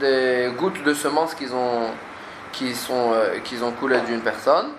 des 0.00 0.50
gouttes 0.58 0.82
de 0.82 0.92
semences 0.92 1.34
qu'ils 1.34 1.54
ont, 1.54 1.86
qui 2.52 2.74
sont, 2.74 3.12
euh, 3.12 3.38
qu'ils 3.44 3.62
ont 3.64 3.70
coulé 3.70 4.00
d'une 4.00 4.20
personne, 4.20 4.72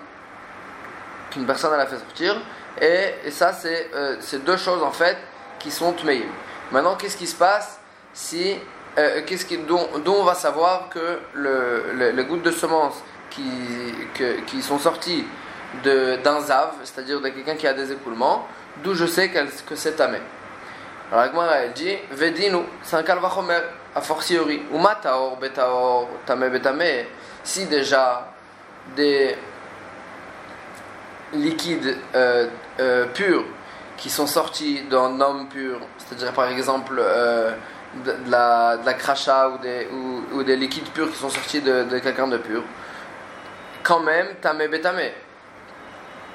qu'une 1.30 1.46
personne 1.46 1.72
a 1.80 1.86
fait 1.86 1.96
sortir. 1.96 2.36
Et, 2.80 3.30
ça, 3.30 3.52
c'est 3.52 3.90
euh, 3.94 4.16
deux 4.44 4.58
choses 4.58 4.82
en 4.82 4.92
fait 4.92 5.16
qui 5.58 5.70
sont 5.70 5.92
tmeim. 5.92 6.26
Maintenant, 6.70 6.94
qu'est-ce 6.96 7.16
qui 7.16 7.26
se 7.26 7.36
passe 7.36 7.80
si 8.12 8.56
qu'est-ce 9.26 9.44
qui, 9.44 9.58
dont, 9.58 9.88
on 10.06 10.22
va 10.22 10.34
savoir 10.34 10.88
que 10.88 11.18
le, 11.32 12.12
les 12.14 12.24
gouttes 12.24 12.44
de 12.44 12.52
semences 12.52 13.02
qui, 13.28 13.42
qui 14.46 14.62
sont 14.62 14.78
sorties 14.78 15.24
d'un 15.82 16.40
zav, 16.40 16.74
c'est-à-dire 16.84 17.20
de 17.20 17.28
quelqu'un 17.30 17.56
qui 17.56 17.66
a 17.66 17.72
des 17.72 17.90
écoulements, 17.90 18.46
d'où 18.82 18.94
je 18.94 19.06
sais 19.06 19.30
que 19.30 19.74
c'est 19.76 19.96
tamé. 19.96 20.18
Alors 21.12 21.24
Agmara 21.24 21.58
elle 21.58 21.72
dit 21.72 21.96
Vedinu, 22.10 22.64
c'est 22.82 22.96
un 22.96 23.02
kalvachomer, 23.02 23.60
a 23.94 24.00
fortiori. 24.00 24.62
Ou 24.72 24.78
mataor, 24.78 25.36
betaor, 25.36 26.08
tamé, 26.26 26.48
betame. 26.48 27.06
Si 27.42 27.66
déjà 27.66 28.32
des 28.96 29.36
liquides 31.34 31.96
euh, 32.14 32.48
euh, 32.80 33.06
purs 33.06 33.44
qui 33.96 34.10
sont 34.10 34.26
sortis 34.26 34.82
d'un 34.90 35.20
homme 35.20 35.48
pur, 35.48 35.78
c'est-à-dire 35.98 36.32
par 36.32 36.48
exemple 36.48 36.96
euh, 36.98 37.52
de, 38.04 38.14
la, 38.28 38.94
cracha 38.94 39.50
ou 39.50 40.42
des, 40.42 40.56
liquides 40.56 40.88
purs 40.90 41.10
qui 41.10 41.18
sont 41.18 41.30
sortis 41.30 41.60
de, 41.60 41.84
de 41.84 41.98
quelqu'un 41.98 42.28
de 42.28 42.38
pur, 42.38 42.62
quand 43.82 44.00
même, 44.00 44.28
tamé, 44.40 44.68
betame. 44.68 45.00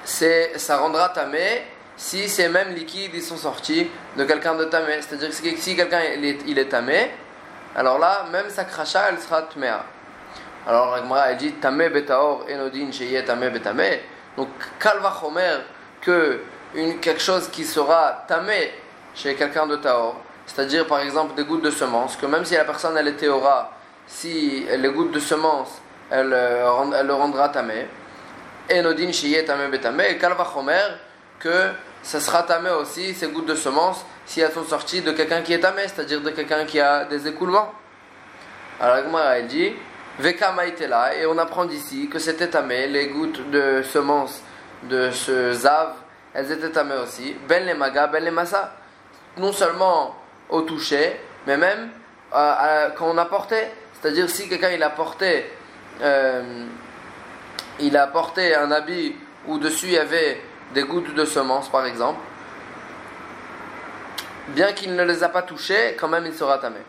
Ça 0.06 0.78
rendra 0.78 1.10
tamé 1.10 1.64
si 2.00 2.30
ces 2.30 2.48
mêmes 2.48 2.74
liquides 2.74 3.12
ils 3.14 3.22
sont 3.22 3.36
sortis 3.36 3.92
de 4.18 4.24
quelqu'un 4.24 4.56
de 4.56 4.64
tamé. 4.64 5.02
C'est-à-dire 5.02 5.30
que 5.30 5.60
si 5.60 5.76
quelqu'un 5.76 6.00
il 6.16 6.58
est, 6.58 6.70
tamé, 6.70 7.12
alors 7.76 8.00
là, 8.00 8.26
même 8.32 8.50
sa 8.50 8.64
cracha, 8.64 9.10
elle 9.10 9.20
sera 9.20 9.42
tmea. 9.44 9.84
Alors 10.66 10.96
la 10.96 11.32
elle 11.32 11.38
dit 11.38 11.52
tamé 11.54 11.90
betaor 11.90 12.46
enodin 12.50 12.92
sheye 12.92 13.24
tamé 13.26 13.50
betame. 13.50 13.84
Donc 14.38 14.48
kalva 14.80 15.14
chomer 15.20 15.58
que 16.02 16.40
quelque 17.02 17.22
chose 17.22 17.50
qui 17.50 17.66
sera 17.66 18.24
tamé 18.28 18.72
chez 19.14 19.36
quelqu'un 19.36 19.68
de 19.68 19.76
taor, 19.76 20.22
c'est-à-dire 20.46 20.88
par 20.88 21.02
exemple 21.02 21.36
des 21.36 21.44
gouttes 21.44 21.64
de 21.64 21.72
semence, 21.72 22.16
que 22.16 22.26
même 22.26 22.46
si 22.46 22.54
la 22.54 22.64
personne 22.64 22.96
elle 22.98 23.10
est 23.10 23.18
théora, 23.18 23.74
si 24.08 24.66
les 24.70 24.90
gouttes 24.90 25.12
de 25.12 25.20
semence 25.20 25.82
elle, 26.10 26.32
euh, 26.32 26.92
elle 26.98 27.08
le 27.08 27.14
rendra 27.14 27.50
tamé. 27.50 27.88
Enodin 28.72 29.12
sheye 29.12 29.44
tamé 29.44 29.68
betame. 29.68 30.02
Kalva 30.18 30.46
chomer 30.46 30.80
que 31.40 31.72
ça 32.02 32.20
sera 32.20 32.44
tamé 32.44 32.70
aussi, 32.70 33.14
ces 33.14 33.28
gouttes 33.28 33.48
de 33.48 33.56
semence, 33.56 34.06
si 34.26 34.42
elles 34.42 34.52
sont 34.52 34.64
sorties 34.64 35.02
de 35.02 35.12
quelqu'un 35.12 35.42
qui 35.42 35.54
est 35.54 35.60
tamé, 35.60 35.84
c'est-à-dire 35.84 36.22
de 36.22 36.30
quelqu'un 36.30 36.66
qui 36.66 36.80
a 36.80 37.06
des 37.06 37.28
écoulements. 37.28 37.74
Alors 38.80 39.12
la 39.12 39.38
elle 39.38 39.48
dit, 39.48 39.74
Veka 40.20 40.54
là, 40.88 41.16
et 41.16 41.26
on 41.26 41.38
apprend 41.38 41.66
d'ici 41.66 42.10
que 42.10 42.20
c'était 42.20 42.48
tamé, 42.48 42.88
les 42.88 43.08
gouttes 43.08 43.50
de 43.52 43.82
semence 43.84 44.42
de 44.84 45.12
ce 45.12 45.54
zav, 45.54 45.94
elles 46.34 46.52
étaient 46.52 46.72
tamées 46.72 46.98
aussi. 47.04 47.36
Ben 47.48 47.66
les 47.66 47.74
maga, 47.74 48.08
ben 48.08 48.24
les 48.24 48.32
massa. 48.32 48.74
Non 49.38 49.52
seulement 49.52 50.16
au 50.50 50.62
toucher, 50.62 51.20
mais 51.48 51.58
même 51.58 51.90
euh, 52.34 52.90
quand 52.98 53.08
on 53.08 53.18
a 53.18 53.26
porté. 53.26 53.58
C'est-à-dire 53.94 54.30
si 54.30 54.48
quelqu'un 54.48 54.72
il 54.72 54.88
porté, 54.96 55.52
euh, 56.02 56.66
il 57.80 57.98
a 57.98 58.08
porté 58.08 58.56
un 58.56 58.72
habit 58.72 59.16
où 59.48 59.58
dessus 59.58 59.88
il 59.88 59.94
y 59.94 59.98
avait 59.98 60.42
des 60.74 60.84
gouttes 60.84 61.14
de 61.14 61.26
semences 61.26 61.70
par 61.70 61.86
exemple, 61.86 62.20
bien 64.50 64.74
qu'il 64.74 64.96
ne 64.96 65.04
les 65.04 65.24
a 65.24 65.30
pas 65.30 65.42
touchées, 65.42 65.96
quand 66.00 66.08
même 66.08 66.26
il 66.26 66.34
sera 66.34 66.58
tamé. 66.58 66.80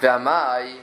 Ve'amai, 0.00 0.76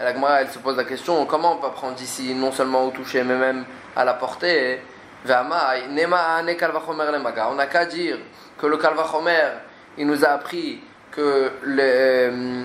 la 0.00 0.40
elle 0.40 0.50
se 0.50 0.58
pose 0.58 0.76
la 0.76 0.84
question 0.84 1.26
comment 1.26 1.54
on 1.54 1.56
peut 1.56 1.70
prendre 1.70 2.00
ici 2.00 2.34
non 2.34 2.52
seulement 2.52 2.86
au 2.86 2.90
toucher 2.90 3.24
mais 3.24 3.36
même 3.36 3.64
à 3.96 4.04
la 4.04 4.14
portée 4.14 4.80
Ve'amai, 5.24 5.88
nema 5.90 6.36
ane 6.36 6.56
kalvachomer 6.56 7.12
le 7.12 7.18
maga. 7.20 7.48
On 7.50 7.54
n'a 7.54 7.66
qu'à 7.66 7.84
dire 7.84 8.18
que 8.58 8.66
le 8.66 8.76
kalvachomer 8.76 9.50
il 9.98 10.06
nous 10.06 10.24
a 10.24 10.28
appris 10.28 10.80
que 11.10 11.52
les, 11.64 11.82
euh, 11.82 12.64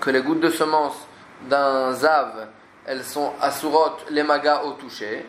que 0.00 0.10
les 0.10 0.20
gouttes 0.20 0.40
de 0.40 0.50
semences 0.50 1.06
d'un 1.42 1.92
zav 1.92 2.48
elles 2.86 3.04
sont 3.04 3.32
assurot 3.40 3.96
les 4.10 4.22
magas 4.22 4.62
au 4.62 4.72
toucher. 4.72 5.26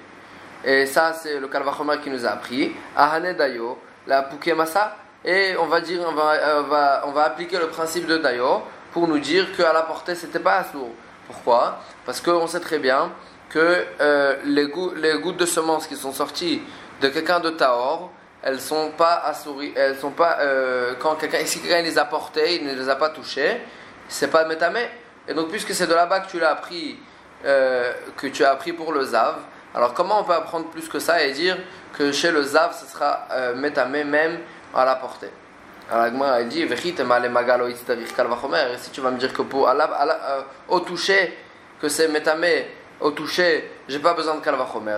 Et 0.68 0.86
ça, 0.86 1.14
c'est 1.14 1.40
le 1.40 1.48
Kalvachomer 1.48 1.98
qui 2.04 2.10
nous 2.10 2.26
a 2.26 2.32
appris. 2.32 2.76
Ahane 2.94 3.34
Dayo, 3.38 3.80
la 4.06 4.24
Pukemasa. 4.24 4.98
Et 5.24 5.56
on 5.58 5.66
va 5.68 5.80
dire, 5.80 6.02
on 6.06 6.14
va, 6.14 6.62
va, 6.64 7.04
on 7.08 7.12
va 7.12 7.24
appliquer 7.24 7.58
le 7.58 7.68
principe 7.68 8.06
de 8.06 8.18
Dayo 8.18 8.64
pour 8.92 9.08
nous 9.08 9.18
dire 9.18 9.56
qu'à 9.56 9.72
la 9.72 9.84
portée, 9.84 10.14
c'était 10.14 10.40
pas 10.40 10.58
assourd. 10.58 10.92
Pourquoi? 11.26 11.80
Parce 12.06 12.20
qu'on 12.20 12.48
sait 12.48 12.60
très 12.60 12.80
bien 12.80 13.14
que 13.50 13.86
euh, 14.02 14.36
les, 14.44 14.68
les, 14.98 15.20
gouttes 15.20 15.38
de 15.38 15.46
semences 15.46 15.88
qui 15.88 15.96
sont 15.96 16.12
sorties 16.12 16.62
de 17.00 17.08
quelqu'un 17.08 17.40
de 17.40 17.52
Taor, 17.52 18.12
elles 18.44 18.60
sont 18.60 18.92
pas 18.92 19.22
assourries, 19.26 19.72
elles 19.74 19.98
sont 19.98 20.12
pas 20.12 20.40
euh, 20.42 20.96
quand 21.00 21.16
quelqu'un 21.16 21.46
si 21.46 21.62
quelqu'un 21.62 21.82
les 21.82 21.98
a 21.98 22.04
portées, 22.04 22.58
il 22.58 22.68
ne 22.68 22.74
les 22.74 22.90
a 22.90 22.98
pas 22.98 23.10
touchées, 23.10 23.62
c'est 24.10 24.30
pas 24.30 24.44
métamé. 24.44 24.82
Et 25.30 25.34
donc 25.34 25.48
puisque 25.48 25.74
c'est 25.74 25.88
de 25.88 25.94
là-bas 25.94 26.20
que 26.22 26.30
tu 26.30 26.40
l'as 26.40 26.52
appris, 26.52 27.00
euh, 27.46 27.94
que 28.18 28.28
tu 28.28 28.44
as 28.44 28.52
appris 28.52 28.74
pour 28.74 28.92
le 28.92 29.06
zav, 29.06 29.36
alors 29.76 29.94
comment 29.94 30.22
on 30.22 30.24
peut 30.24 30.34
apprendre 30.34 30.68
plus 30.68 30.88
que 30.88 31.00
ça 31.00 31.24
et 31.24 31.32
dire 31.32 31.58
que 31.94 32.12
chez 32.12 32.32
le 32.32 32.44
Zav, 32.44 32.74
ce 32.74 32.86
sera 32.86 33.28
euh, 33.32 33.56
métamé 33.56 34.04
même 34.04 34.40
à 34.74 34.86
la 34.86 34.96
portée? 34.96 35.30
Alors 35.90 36.06
elle 36.36 36.50
dit 36.50 36.62
et 36.64 36.76
si 36.76 36.94
tu 36.94 37.02
vas 39.02 39.12
me 39.12 39.18
dire 39.18 39.32
que 39.32 39.42
pour, 39.42 39.70
euh, 39.70 40.42
au 40.68 40.80
toucher, 40.82 41.38
que 41.80 41.88
c'est 41.88 42.10
métamé, 42.10 42.68
au 43.00 43.12
toucher, 43.12 43.72
j'ai 43.88 44.00
pas 44.00 44.14
besoin 44.14 44.36
de 44.36 44.42
kalvachomer. 44.42 44.98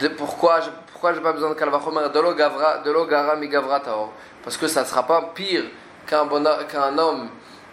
De, 0.00 0.08
pourquoi 0.08 0.60
je, 0.60 0.70
pourquoi 0.92 1.12
j'ai 1.12 1.20
pas 1.20 1.32
besoin 1.32 1.50
de 1.50 1.54
kalvachomer 1.54 2.08
De 2.12 2.90
l'eau 2.90 3.06
gara 3.06 3.36
mi 3.36 3.48
gavra 3.48 3.80
taor. 3.80 4.12
Parce 4.42 4.56
que 4.56 4.66
ça 4.66 4.80
ne 4.82 4.86
sera 4.86 5.06
pas 5.06 5.30
pire 5.34 5.64
qu'un 6.06 6.26
qu'un 6.68 6.98
homme 6.98 7.28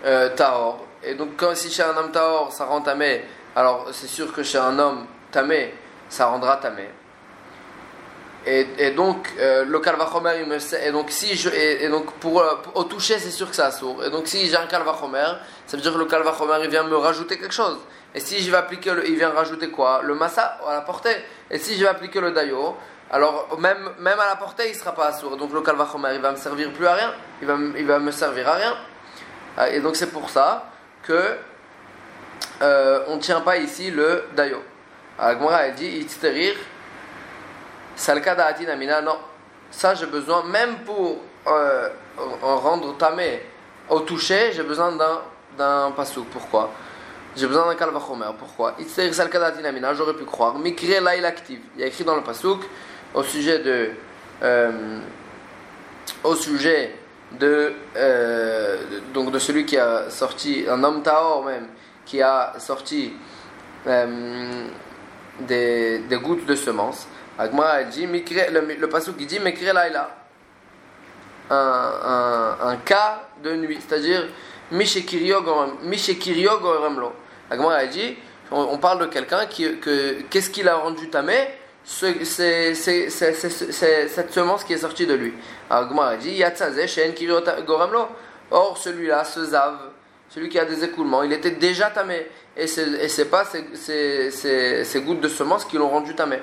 euh. 0.06 0.30
Et 1.04 1.16
donc 1.16 1.30
quand, 1.38 1.56
si 1.56 1.72
chez 1.72 1.84
un 1.84 1.98
homme 1.98 2.12
taor 2.12 2.52
ça 2.52 2.66
rend 2.66 2.82
tamé, 2.82 3.26
alors 3.56 3.88
c'est 3.92 4.08
sûr 4.08 4.32
que 4.32 4.44
chez 4.44 4.58
un 4.60 4.78
homme 4.78 5.06
tamé, 5.32 5.74
ça 6.14 6.28
rendra 6.28 6.58
tamé. 6.58 6.90
Et, 8.46 8.68
et 8.78 8.92
donc, 8.92 9.32
euh, 9.40 9.64
le 9.66 9.80
kalvachomer, 9.80 10.42
il 10.42 10.46
me 10.46 10.58
et 10.86 10.92
donc 10.92 11.10
si 11.12 11.36
je, 11.36 11.50
et, 11.50 11.88
donc 11.88 12.12
pour, 12.16 12.42
euh, 12.42 12.56
au 12.76 12.84
toucher, 12.84 13.18
c'est 13.18 13.32
sûr 13.32 13.50
que 13.50 13.56
c'est 13.56 13.72
sourd. 13.72 14.04
Et 14.04 14.10
donc 14.10 14.28
si 14.28 14.48
j'ai 14.48 14.58
un 14.58 14.68
kalvachomer, 14.68 15.32
ça 15.66 15.78
veut 15.78 15.82
dire 15.82 15.94
que 15.94 15.98
le 15.98 16.06
kalvachomer, 16.06 16.58
il 16.62 16.70
vient 16.70 16.84
me 16.84 16.98
rajouter 16.98 17.38
quelque 17.38 17.54
chose. 17.54 17.80
Et 18.14 18.20
si 18.20 18.44
je 18.44 18.52
vais 18.52 18.58
appliquer, 18.58 18.92
le, 18.92 19.08
il 19.08 19.16
vient 19.16 19.32
rajouter 19.32 19.70
quoi? 19.72 20.02
Le 20.04 20.14
massa 20.14 20.60
à 20.68 20.74
la 20.74 20.82
portée. 20.82 21.16
Et 21.50 21.58
si 21.58 21.76
je 21.78 21.84
vais 21.84 21.90
appliquer 21.90 22.20
le 22.20 22.32
dayo, 22.32 22.76
alors 23.10 23.58
même, 23.60 23.92
même 24.00 24.20
à 24.20 24.28
la 24.28 24.36
portée, 24.36 24.70
il 24.70 24.76
sera 24.76 24.92
pas 24.92 25.14
sourd. 25.14 25.38
Donc 25.38 25.52
le 25.54 25.62
kalvachomer, 25.62 26.12
il 26.14 26.22
va 26.22 26.32
me 26.32 26.38
servir 26.38 26.72
plus 26.74 26.86
à 26.86 26.94
rien. 26.94 27.14
Il 27.42 27.48
va, 27.48 27.56
il 27.78 27.88
va 27.88 27.98
me 27.98 28.12
servir 28.12 28.50
à 28.50 28.54
rien. 28.56 28.76
Ah, 29.58 29.70
et 29.70 29.80
donc 29.80 29.96
c'est 29.96 30.12
pour 30.12 30.30
ça 30.30 30.66
que 31.02 31.38
euh, 32.62 33.04
on 33.08 33.16
ne 33.16 33.22
tient 33.22 33.42
pas 33.42 33.58
ici 33.58 33.90
le 33.90 34.26
dayo. 34.36 34.62
Agmara 35.20 35.68
elle 35.68 35.76
dit 35.76 35.88
Itzterir 35.88 36.56
Salkada 37.96 38.46
Amina. 38.72 39.02
Non, 39.02 39.18
ça 39.72 39.94
j'ai 39.96 40.06
besoin, 40.06 40.44
même 40.44 40.78
pour 40.86 41.18
euh, 41.48 41.90
rendre 42.42 42.98
tamé 42.98 43.42
au 43.90 44.00
toucher, 44.00 44.52
j'ai 44.54 44.64
besoin 44.64 44.92
d'un, 44.94 45.22
d'un 45.58 45.92
pasouk. 45.92 46.28
Pourquoi? 46.30 46.72
J'ai 47.36 47.48
besoin 47.48 47.68
d'un 47.68 47.76
kalvachomer. 47.76 48.32
Pourquoi? 48.38 48.76
Itzterir 48.80 49.14
Salkada 49.14 49.54
Amina. 49.66 49.94
J'aurais 49.94 50.16
pu 50.16 50.26
croire. 50.26 50.58
Mikre 50.58 51.02
Lail 51.02 51.26
active. 51.26 51.62
Il 51.76 51.82
y 51.82 51.84
a 51.84 51.88
écrit 51.88 52.04
dans 52.04 52.16
le 52.16 52.24
pasouk 52.24 52.62
au 53.14 53.24
sujet 53.24 53.60
de. 53.60 53.92
Euh, 54.42 55.00
au 56.24 56.36
sujet 56.36 56.96
de, 57.40 57.74
euh, 57.96 58.78
donc 59.14 59.32
de 59.32 59.40
celui 59.40 59.66
qui 59.66 59.78
a 59.78 60.10
sorti, 60.10 60.66
un 60.70 60.84
homme 60.84 61.02
Taor 61.02 61.46
même, 61.46 61.68
qui 62.06 62.22
a 62.22 62.54
sorti 62.60 63.14
des, 65.40 66.00
des 66.00 66.18
gouttes 66.18 66.46
de 66.46 66.56
semences. 66.56 67.08
Agma 67.38 67.84
dit, 67.84 68.06
le, 68.06 68.76
le 68.80 68.90
passage 68.90 69.16
qui 69.16 69.26
dit 69.26 69.40
Mekre 69.40 69.74
Laila. 69.74 70.18
Un, 71.50 71.56
un, 71.56 72.68
un, 72.70 72.76
cas 72.78 73.24
de 73.44 73.56
nuit, 73.56 73.78
c'est-à-dire 73.86 74.28
Mishekirio 74.72 75.42
Goremlo. 75.42 77.14
Agma 77.50 77.86
dit, 77.88 78.16
on, 78.52 78.70
on, 78.72 78.78
parle 78.78 79.00
de 79.00 79.06
quelqu'un 79.08 79.46
qui, 79.46 79.78
que, 79.80 80.22
qu'est-ce 80.30 80.50
qu'il 80.50 80.70
a 80.70 80.76
rendu 80.76 81.10
tamé 81.10 81.48
c'est, 81.84 82.24
cette 82.24 84.32
semence 84.32 84.64
qui 84.64 84.74
est 84.74 84.78
sortie 84.78 85.06
de 85.06 85.16
lui. 85.16 85.34
Agma 85.70 86.16
dit, 86.16 86.32
Yatsaze 86.32 86.88
Shen 86.88 87.14
Kirio 87.14 87.42
Goremlo. 87.66 88.08
Or, 88.52 88.78
celui-là, 88.78 89.26
ce 89.26 89.46
Zav, 89.46 89.78
celui 90.34 90.50
qui 90.50 90.58
a 90.58 90.66
des 90.66 90.84
écoulements, 90.84 91.22
il 91.22 91.32
était 91.32 91.52
déjà 91.52 91.92
tamé 91.92 92.28
et 92.58 92.66
c'est 92.66 93.30
pas 93.30 93.46
ces, 93.46 95.02
gouttes 95.06 95.22
de 95.22 95.28
semences 95.28 95.66
qui 95.66 95.78
l'ont 95.78 95.90
rendu 95.90 96.16
tamé. 96.16 96.40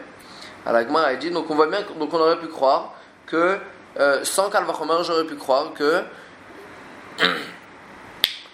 Alors 0.65 0.81
a 0.97 1.15
dit, 1.17 1.31
donc 1.31 1.51
on 1.51 1.57
voit 1.57 1.67
bien, 1.67 1.81
donc 1.99 2.13
on 2.15 2.19
aurait 2.19 2.39
pu 2.39 2.47
croire 2.47 2.95
que 3.27 3.59
euh, 3.99 4.21
sans 4.23 4.49
Kalvachomer, 4.49 5.03
j'aurais 5.03 5.25
pu 5.25 5.35
croire 5.35 5.73
que 5.75 6.03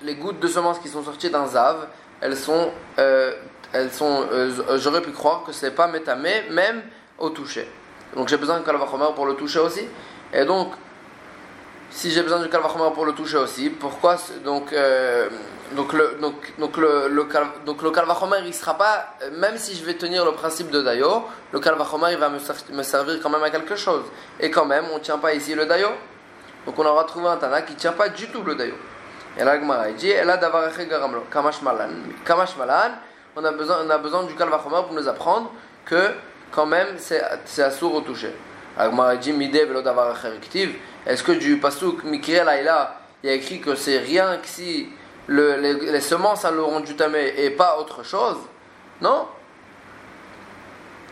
les 0.03 0.15
gouttes 0.15 0.41
de 0.41 0.49
semences 0.49 0.79
qui 0.79 0.89
sont 0.89 1.05
sorties 1.05 1.29
d'un 1.29 1.47
zav, 1.47 1.89
elles 2.23 2.37
sont, 2.37 2.71
euh, 2.99 3.35
sont, 3.91 4.27
euh, 4.33 4.79
j'aurais 4.79 5.03
pu 5.03 5.11
croire 5.11 5.43
que 5.45 5.53
c'est 5.53 5.73
pas 5.73 5.87
métamé, 5.87 6.45
même 6.51 6.83
au 7.19 7.29
toucher. 7.29 7.69
Donc 8.15 8.29
j'ai 8.29 8.39
besoin 8.39 8.61
de 8.61 8.65
Kalvachomer 8.65 9.15
pour 9.15 9.27
le 9.27 9.35
toucher 9.35 9.59
aussi. 9.59 9.87
Et 10.33 10.47
donc, 10.47 10.73
si 11.97 12.11
j'ai 12.11 12.23
besoin 12.23 12.41
du 12.41 12.51
calvachomer 12.51 12.93
pour 12.93 13.07
le 13.07 13.15
toucher 13.15 13.39
aussi, 13.39 13.71
pourquoi 13.71 14.19
donc 14.45 14.71
euh, 14.75 15.31
donc 15.75 15.95
le 15.95 16.19
donc 16.21 16.35
donc 16.59 16.77
le, 16.77 17.11
donc 17.65 17.83
le 17.83 17.91
calvachomer 17.91 18.37
il 18.45 18.53
sera 18.53 18.77
pas 18.77 19.15
même 19.33 19.57
si 19.57 19.75
je 19.75 19.83
vais 19.83 19.95
tenir 19.95 20.23
le 20.27 20.33
principe 20.33 20.71
de 20.71 20.83
dayo, 20.83 21.25
le 21.53 21.59
calvachomer 21.59 22.09
il 22.13 22.19
va 22.19 22.29
me, 22.29 22.39
me, 22.77 22.83
servir 22.83 23.19
quand 23.23 23.31
même 23.31 23.43
à 23.43 23.49
quelque 23.49 23.77
chose. 23.77 24.05
Et 24.39 24.51
quand 24.51 24.67
même, 24.67 24.85
on 24.95 24.99
tient 24.99 25.17
pas 25.17 25.33
ici 25.33 25.55
le 25.55 25.65
dayo. 25.65 25.89
Donc 26.67 26.79
on 26.79 26.85
aura 26.85 27.05
trouvé 27.05 27.29
un 27.29 27.39
tana 27.39 27.63
qui 27.63 27.75
tient 27.75 27.93
pas 27.93 28.11
du 28.11 28.29
tout 28.29 28.43
le 28.43 28.55
dayo. 28.55 28.75
Et 29.39 29.43
là 29.43 29.59
Gemara 29.59 29.91
dit 29.93 30.11
elle 30.11 30.29
a 30.29 30.37
garamlo 30.37 31.23
kamash 31.33 31.63
malan 31.63 31.89
kamash 32.27 32.59
malan 32.59 32.91
on 33.37 33.43
a 33.43 33.53
besoin 33.53 33.79
on 33.87 33.89
a 33.89 33.97
besoin 33.97 34.25
du 34.25 34.35
calvachomer 34.35 34.83
pour 34.87 34.93
nous 34.93 35.09
apprendre 35.09 35.51
que 35.87 36.11
quand 36.53 36.67
même 36.67 36.89
c'est 36.99 37.23
c'est 37.47 37.63
assourd 37.63 37.95
au 37.95 38.01
toucher. 38.03 38.35
Agmara 38.77 39.17
dit 39.17 39.33
mide 39.33 39.67
velo 39.67 39.81
davar 39.81 40.15
est-ce 41.07 41.23
que 41.23 41.33
du 41.33 41.59
Pasuk 41.59 42.03
Mikriel 42.05 42.49
Aïla, 42.49 43.01
il 43.23 43.31
y 43.31 43.33
a 43.33 43.37
écrit 43.37 43.61
que 43.61 43.75
c'est 43.77 43.99
rien 43.99 44.39
que 44.39 44.49
si 44.49 44.89
le, 45.29 45.57
les, 45.57 46.01
semences 46.01 46.45
le 46.45 46.63
rendu 46.63 46.97
tamé 46.97 47.33
et 47.39 47.51
pas 47.51 47.79
autre 47.79 48.05
chose? 48.05 48.39
Non? 49.01 49.27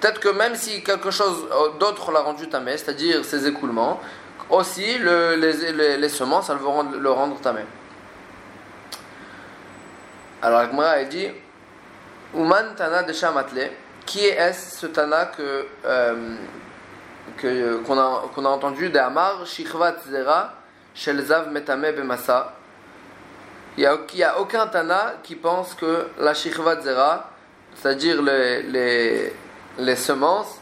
Peut-être 0.00 0.20
que 0.20 0.28
même 0.28 0.56
si 0.56 0.82
quelque 0.82 1.10
chose 1.10 1.48
d'autre 1.78 2.10
l'a 2.10 2.20
rendu 2.20 2.48
tamé, 2.48 2.76
c'est-à-dire 2.76 3.24
ses 3.24 3.46
écoulements, 3.46 4.00
aussi 4.50 4.98
le, 4.98 5.36
les, 5.36 5.96
les, 5.96 6.08
semences 6.08 6.50
elles 6.50 6.58
vont 6.58 6.82
le 6.82 7.10
rendre 7.10 7.40
tamé. 7.40 7.62
Alors 10.42 10.58
Agmara 10.58 10.90
a 10.90 11.04
dit 11.04 11.28
Uman 12.34 12.74
Tana 12.76 13.02
de 13.04 13.12
qui 14.04 14.26
est 14.26 14.52
ce 14.52 14.86
Tana 14.86 15.26
que. 15.26 15.66
Euh, 15.86 16.36
qu'on 17.40 17.98
a, 17.98 18.22
qu'on 18.34 18.44
a 18.44 18.48
entendu 18.48 18.90
de 18.90 18.98
Amar, 18.98 19.46
Shichvat 19.46 19.96
Zera, 20.08 20.54
Shelzav 20.94 21.50
Metame 21.50 21.92
Bemasa. 21.92 22.54
Il 23.76 23.80
n'y 23.80 24.22
a, 24.22 24.32
a, 24.32 24.38
aucun 24.40 24.66
Tana 24.68 25.14
qui 25.22 25.34
pense 25.34 25.74
que 25.74 26.08
la 26.18 26.34
Shichvat 26.34 26.82
Zera, 26.82 27.30
c'est-à-dire 27.74 28.22
les, 28.22 29.32
les, 29.78 29.96
semences, 29.96 30.60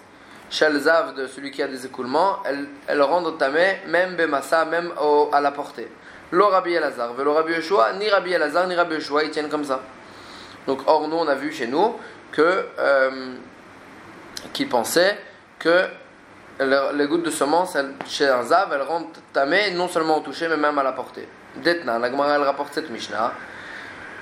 Shelzav 0.50 1.14
de 1.14 1.26
celui 1.26 1.50
qui 1.50 1.62
a 1.62 1.68
des 1.68 1.84
écoulements, 1.84 2.38
elles, 2.44 2.66
elles 2.86 3.02
rendent 3.02 3.36
tamé 3.38 3.80
même 3.86 4.16
Bemasa, 4.16 4.64
même 4.64 4.92
à 5.32 5.40
la 5.40 5.50
portée. 5.50 5.88
Lo 6.32 6.48
Rabbi 6.48 6.72
Elazar, 6.72 7.12
le 7.12 7.30
Rabbi 7.30 7.52
Yeshua, 7.52 7.92
ni 7.92 8.08
Rabbi 8.08 8.32
Elazar, 8.32 8.66
ni 8.66 8.74
Rabbi 8.74 8.94
Yeshua, 8.94 9.24
ils 9.24 9.30
tiennent 9.30 9.50
comme 9.50 9.64
ça. 9.64 9.82
Donc, 10.66 10.80
or, 10.86 11.06
nous, 11.08 11.16
on 11.16 11.28
a 11.28 11.34
vu 11.34 11.52
chez 11.52 11.66
nous 11.66 11.96
que, 12.30 12.66
euh, 12.78 13.34
qu'ils 14.54 14.68
pensaient 14.68 15.18
que 15.58 15.86
les 16.94 17.06
gouttes 17.06 17.24
de 17.24 17.30
semence 17.30 17.76
chez 18.06 18.28
un 18.28 18.42
zav, 18.42 18.72
elles 18.72 18.82
rendent 18.82 19.06
tamé 19.32 19.70
non 19.72 19.88
seulement 19.88 20.18
au 20.18 20.20
toucher, 20.20 20.48
mais 20.48 20.56
même 20.56 20.78
à 20.78 20.82
la 20.82 20.92
portée. 20.92 21.28
Detna, 21.56 21.98
la 21.98 22.10
Gemara 22.10 22.36
elle 22.36 22.42
rapporte 22.42 22.74
cette 22.74 22.90
Mishnah. 22.90 23.32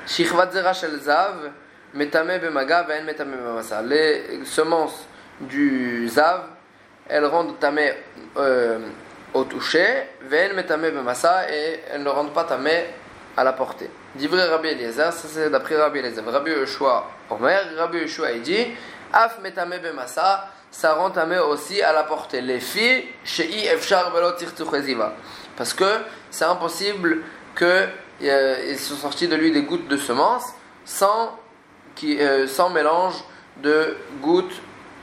Shichvat 0.07 0.51
zera 0.53 0.73
shel 0.73 0.99
zav, 1.01 1.51
metame 1.95 2.39
bemaga, 2.39 2.83
ve'en 2.83 3.05
metame 3.05 3.37
bemasa. 3.37 3.83
Les 3.83 4.45
semences 4.45 5.07
du 5.41 6.09
zav, 6.09 6.43
elles 7.09 7.27
rendent 7.27 7.59
tamé 7.59 7.93
euh, 8.37 8.79
au 9.33 9.45
toucher, 9.45 10.09
ve'en 10.23 10.55
metame 10.55 10.91
bemasa, 10.91 11.51
et 11.51 11.81
elles 11.93 12.03
ne 12.03 12.09
rendent 12.09 12.35
pas 12.35 12.45
tamé 12.45 12.87
à 13.37 13.45
la 13.45 13.53
portée. 13.53 13.91
Divrei 14.15 14.43
Rabbi 14.45 14.69
Eliezer, 14.69 15.13
ça 15.13 15.29
c'est 15.29 15.51
d'après 15.51 15.77
Rabbi 15.77 16.01
Eliezer. 16.01 16.25
Rabbi 16.27 16.51
Yeshua 16.51 17.09
Omer, 17.31 17.63
Rabbi 17.77 17.99
Yeshua 17.99 18.33
il 18.33 18.43
dit, 18.43 18.67
af 19.13 19.39
metame 19.41 19.79
bemasa, 19.79 20.49
ça 20.71 20.95
rend 20.95 21.11
tamé 21.11 21.39
aussi 21.39 21.83
à 21.83 21.93
la 21.93 22.05
portée. 22.05 22.41
Les 22.41 22.61
filles, 22.61 23.05
chez 23.25 23.67
Efchar 23.73 24.13
Parce 25.57 25.75
que 25.75 25.99
c'est 26.31 26.45
impossible 26.45 27.23
qu'ils 27.57 27.89
euh, 28.23 28.77
soient 28.77 28.97
sortis 28.97 29.29
de 29.29 29.37
lui 29.37 29.51
des 29.51 29.63
gouttes 29.63 29.89
de 29.89 29.97
semences 29.97 30.47
sans, 30.85 31.39
qui, 31.95 32.21
euh, 32.21 32.47
sans 32.47 32.71
mélange 32.71 33.17
de 33.63 33.97
gouttes 34.21 34.55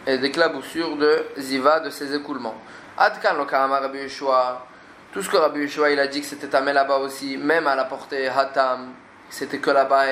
et 0.06 0.18
d'éclaboussures 0.18 0.96
de 0.96 1.26
ziva 1.38 1.82
de 1.82 1.90
ses 1.90 2.16
écoulements. 2.16 2.56
Adkan 2.98 3.36
lo 3.36 3.46
Rabbi 3.46 4.00
Yeshua. 4.00 4.66
Tout 5.14 5.22
ce 5.22 5.30
que 5.30 5.38
Rabbi 5.38 5.62
Yeshua 5.62 5.92
il 5.92 6.00
a 6.00 6.08
dit 6.08 6.22
que 6.22 6.28
c'était 6.28 6.48
tamé 6.48 6.74
là-bas 6.74 6.98
aussi, 6.98 7.38
même 7.38 7.68
à 7.68 7.76
la 7.76 7.86
portée 7.86 8.28
hatam, 8.28 8.94
c'était 9.30 9.60
que 9.60 9.70
là-bas, 9.70 10.06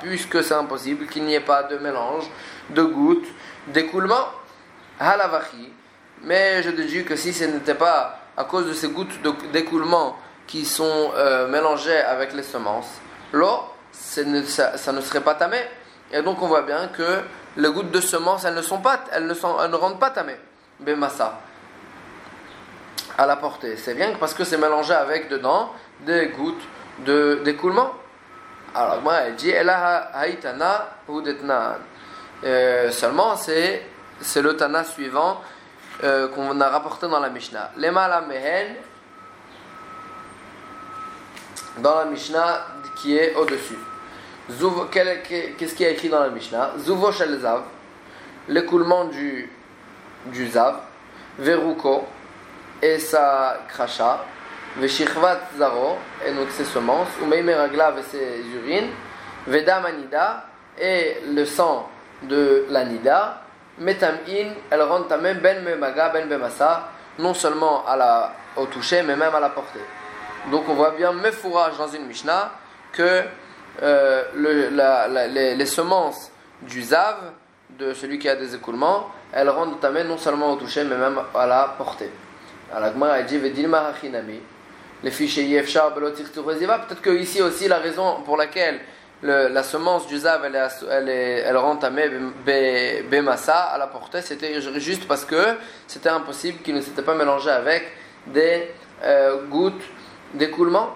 puisque 0.00 0.42
c'est 0.44 0.54
impossible 0.54 1.06
qu'il 1.06 1.24
n'y 1.24 1.34
ait 1.34 1.40
pas 1.40 1.64
de 1.64 1.76
mélange 1.78 2.24
de 2.70 2.82
gouttes 2.82 3.26
d'écoulement. 3.68 4.28
Mais 6.22 6.62
je 6.62 6.70
déduis 6.70 7.04
que 7.04 7.16
si 7.16 7.32
ce 7.32 7.44
n'était 7.44 7.74
pas 7.74 8.20
à 8.36 8.44
cause 8.44 8.66
de 8.66 8.72
ces 8.72 8.88
gouttes 8.88 9.20
d'écoulement 9.52 10.16
qui 10.46 10.64
sont 10.64 11.12
euh, 11.14 11.48
mélangées 11.48 11.98
avec 11.98 12.32
les 12.32 12.42
semences, 12.42 12.88
l'eau, 13.32 13.60
ça, 13.92 14.24
ne 14.24 15.00
serait 15.00 15.20
pas 15.20 15.34
tamé. 15.34 15.58
Et 16.12 16.22
donc 16.22 16.40
on 16.40 16.46
voit 16.46 16.62
bien 16.62 16.88
que 16.88 17.20
les 17.56 17.70
gouttes 17.70 17.90
de 17.90 18.00
semences, 18.00 18.44
elles 18.44 18.54
ne 18.54 18.62
sont 18.62 18.78
pas, 18.78 19.04
elles 19.12 19.26
ne, 19.26 19.34
sont, 19.34 19.56
elles 19.62 19.70
ne 19.70 19.76
rendent 19.76 20.00
pas 20.00 20.10
tamé. 20.10 20.36
Bemassa. 20.80 21.40
À 23.16 23.26
la 23.26 23.36
portée. 23.36 23.76
C'est 23.76 23.94
que 23.94 24.18
parce 24.18 24.32
que 24.32 24.44
c'est 24.44 24.58
mélangé 24.58 24.94
avec 24.94 25.28
dedans 25.28 25.72
des 26.00 26.28
gouttes 26.28 26.62
d'écoulement. 27.04 27.92
Alors 28.74 29.00
moi, 29.02 29.14
elle 29.14 29.36
dit, 29.36 29.50
elle 29.50 29.70
a 29.70 30.10
haïtana 30.14 30.88
ou 31.08 31.22
euh, 32.44 32.90
seulement, 32.90 33.36
c'est, 33.36 33.82
le 34.36 34.56
Tana 34.56 34.84
suivant 34.84 35.40
euh, 36.04 36.28
qu'on 36.28 36.60
a 36.60 36.68
rapporté 36.68 37.08
dans 37.08 37.18
la 37.18 37.30
Mishnah. 37.30 37.72
Lema 37.76 38.20
mehen, 38.22 38.76
dans 41.78 41.96
la 41.96 42.04
Mishnah 42.04 42.66
qui 42.96 43.16
est 43.16 43.34
au-dessus. 43.34 43.78
Qu'est-ce 44.90 45.74
qui 45.74 45.84
est 45.84 45.92
écrit 45.92 46.08
dans 46.08 46.20
la 46.20 46.30
Mishnah? 46.30 46.72
Zuvo 46.78 47.12
shel 47.12 47.38
zav, 47.40 47.62
l'écoulement 48.48 49.06
du, 49.06 49.50
du 50.26 50.48
zav, 50.48 50.76
veruko, 51.38 52.06
et 52.80 52.98
sa 52.98 53.58
kracha, 53.68 54.24
veshichvat 54.80 55.40
zaro, 55.58 55.98
et 56.26 56.32
donc 56.32 56.50
ses 56.50 56.64
semences, 56.64 57.08
ou 57.22 57.26
meraglav 57.26 57.98
et 57.98 58.02
ses 58.02 58.44
urines, 58.56 58.90
vedamanida, 59.46 60.46
et 60.80 61.18
le 61.32 61.44
sang 61.44 61.88
de 62.22 62.66
la 62.70 62.84
nida, 62.84 63.42
metam'in, 63.78 64.54
elle 64.70 64.82
rend 64.82 65.02
tamem 65.02 65.38
ben 65.38 65.62
memaga, 65.62 66.10
ben 66.10 66.28
bemasa, 66.28 66.88
non 67.18 67.34
seulement 67.34 67.86
à 67.86 67.96
la, 67.96 68.32
au 68.56 68.66
toucher, 68.66 69.02
mais 69.02 69.16
même 69.16 69.34
à 69.34 69.40
la 69.40 69.50
portée. 69.50 69.80
Donc 70.50 70.68
on 70.68 70.74
voit 70.74 70.92
bien 70.92 71.12
mefourage 71.12 71.76
dans 71.78 71.88
une 71.88 72.06
Mishnah 72.06 72.52
que 72.92 73.22
euh, 73.82 74.24
les, 74.36 75.54
les, 75.54 75.66
semences 75.66 76.30
du 76.62 76.82
zav, 76.82 77.16
de 77.70 77.92
celui 77.92 78.18
qui 78.18 78.28
a 78.28 78.36
des 78.36 78.54
écoulements, 78.54 79.10
elles 79.32 79.48
rendent 79.48 79.78
tamem 79.80 80.06
non 80.06 80.18
seulement 80.18 80.52
au 80.52 80.56
toucher, 80.56 80.84
mais 80.84 80.96
même 80.96 81.20
à 81.34 81.46
la 81.46 81.74
portée. 81.76 82.10
Alors 82.74 82.90
elle 83.14 83.26
dit 83.26 83.38
Vedilma 83.38 83.86
hachinami, 83.88 84.40
les 85.02 85.10
fichiers 85.10 85.44
yefshar 85.44 85.94
Peut-être 85.94 87.00
que 87.00 87.10
ici 87.10 87.42
aussi 87.42 87.68
la 87.68 87.78
raison 87.78 88.22
pour 88.24 88.36
laquelle 88.36 88.80
la 89.22 89.62
semence 89.62 90.06
du 90.06 90.16
zav, 90.18 90.44
elle, 90.44 90.54
est, 90.54 90.68
elle, 90.90 91.08
est, 91.08 91.38
elle 91.40 91.56
rend 91.56 91.78
bémassa 93.10 93.56
à 93.56 93.78
la 93.78 93.88
portée, 93.88 94.22
c'était 94.22 94.60
juste 94.80 95.08
parce 95.08 95.24
que 95.24 95.56
c'était 95.86 96.08
impossible 96.08 96.62
qu'il 96.62 96.74
ne 96.74 96.80
s'était 96.80 97.02
pas 97.02 97.14
mélangé 97.14 97.50
avec 97.50 97.84
des 98.26 98.70
euh, 99.02 99.44
gouttes 99.46 99.82
d'écoulement. 100.34 100.94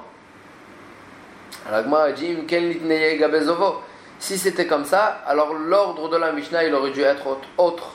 Si 4.19 4.39
c'était 4.39 4.67
comme 4.67 4.85
ça, 4.85 5.23
alors 5.27 5.55
l'ordre 5.55 6.09
de 6.09 6.17
la 6.17 6.33
Mishnah 6.33 6.65
il 6.65 6.75
aurait 6.75 6.91
dû 6.91 7.03
être 7.03 7.39
autre. 7.59 7.95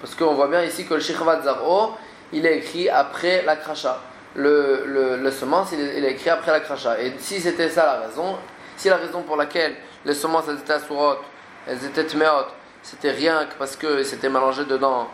Parce 0.00 0.14
qu'on 0.14 0.34
voit 0.34 0.48
bien 0.48 0.62
ici 0.62 0.86
que 0.86 0.94
le 0.94 1.00
Shikhvat 1.00 1.42
Zaro, 1.42 1.92
il 2.32 2.46
est 2.46 2.58
écrit 2.58 2.88
après 2.88 3.42
la 3.44 3.56
kracha. 3.56 4.00
Le, 4.38 5.16
le, 5.20 5.30
semence, 5.30 5.72
il 5.72 5.80
il 5.80 6.04
est 6.04 6.12
écrit 6.12 6.30
après 6.30 6.52
la 6.52 6.60
kracha. 6.60 7.00
Et 7.00 7.12
si 7.18 7.40
c'était 7.40 7.68
ça 7.68 7.84
la 7.84 8.06
raison, 8.06 8.36
si 8.76 8.88
la 8.88 8.96
raison 8.96 9.22
pour 9.22 9.36
laquelle 9.36 9.74
les 10.04 10.14
semences 10.14 10.44
elles 10.48 10.58
étaient 10.58 10.74
assurotes, 10.74 11.22
elles 11.66 11.84
étaient 11.84 12.04
tméot, 12.04 12.46
c'était 12.82 13.10
rien 13.10 13.46
que 13.46 13.54
parce 13.58 13.74
que 13.74 14.02
c'était 14.04 14.28
mélangé 14.28 14.64
dedans 14.64 15.08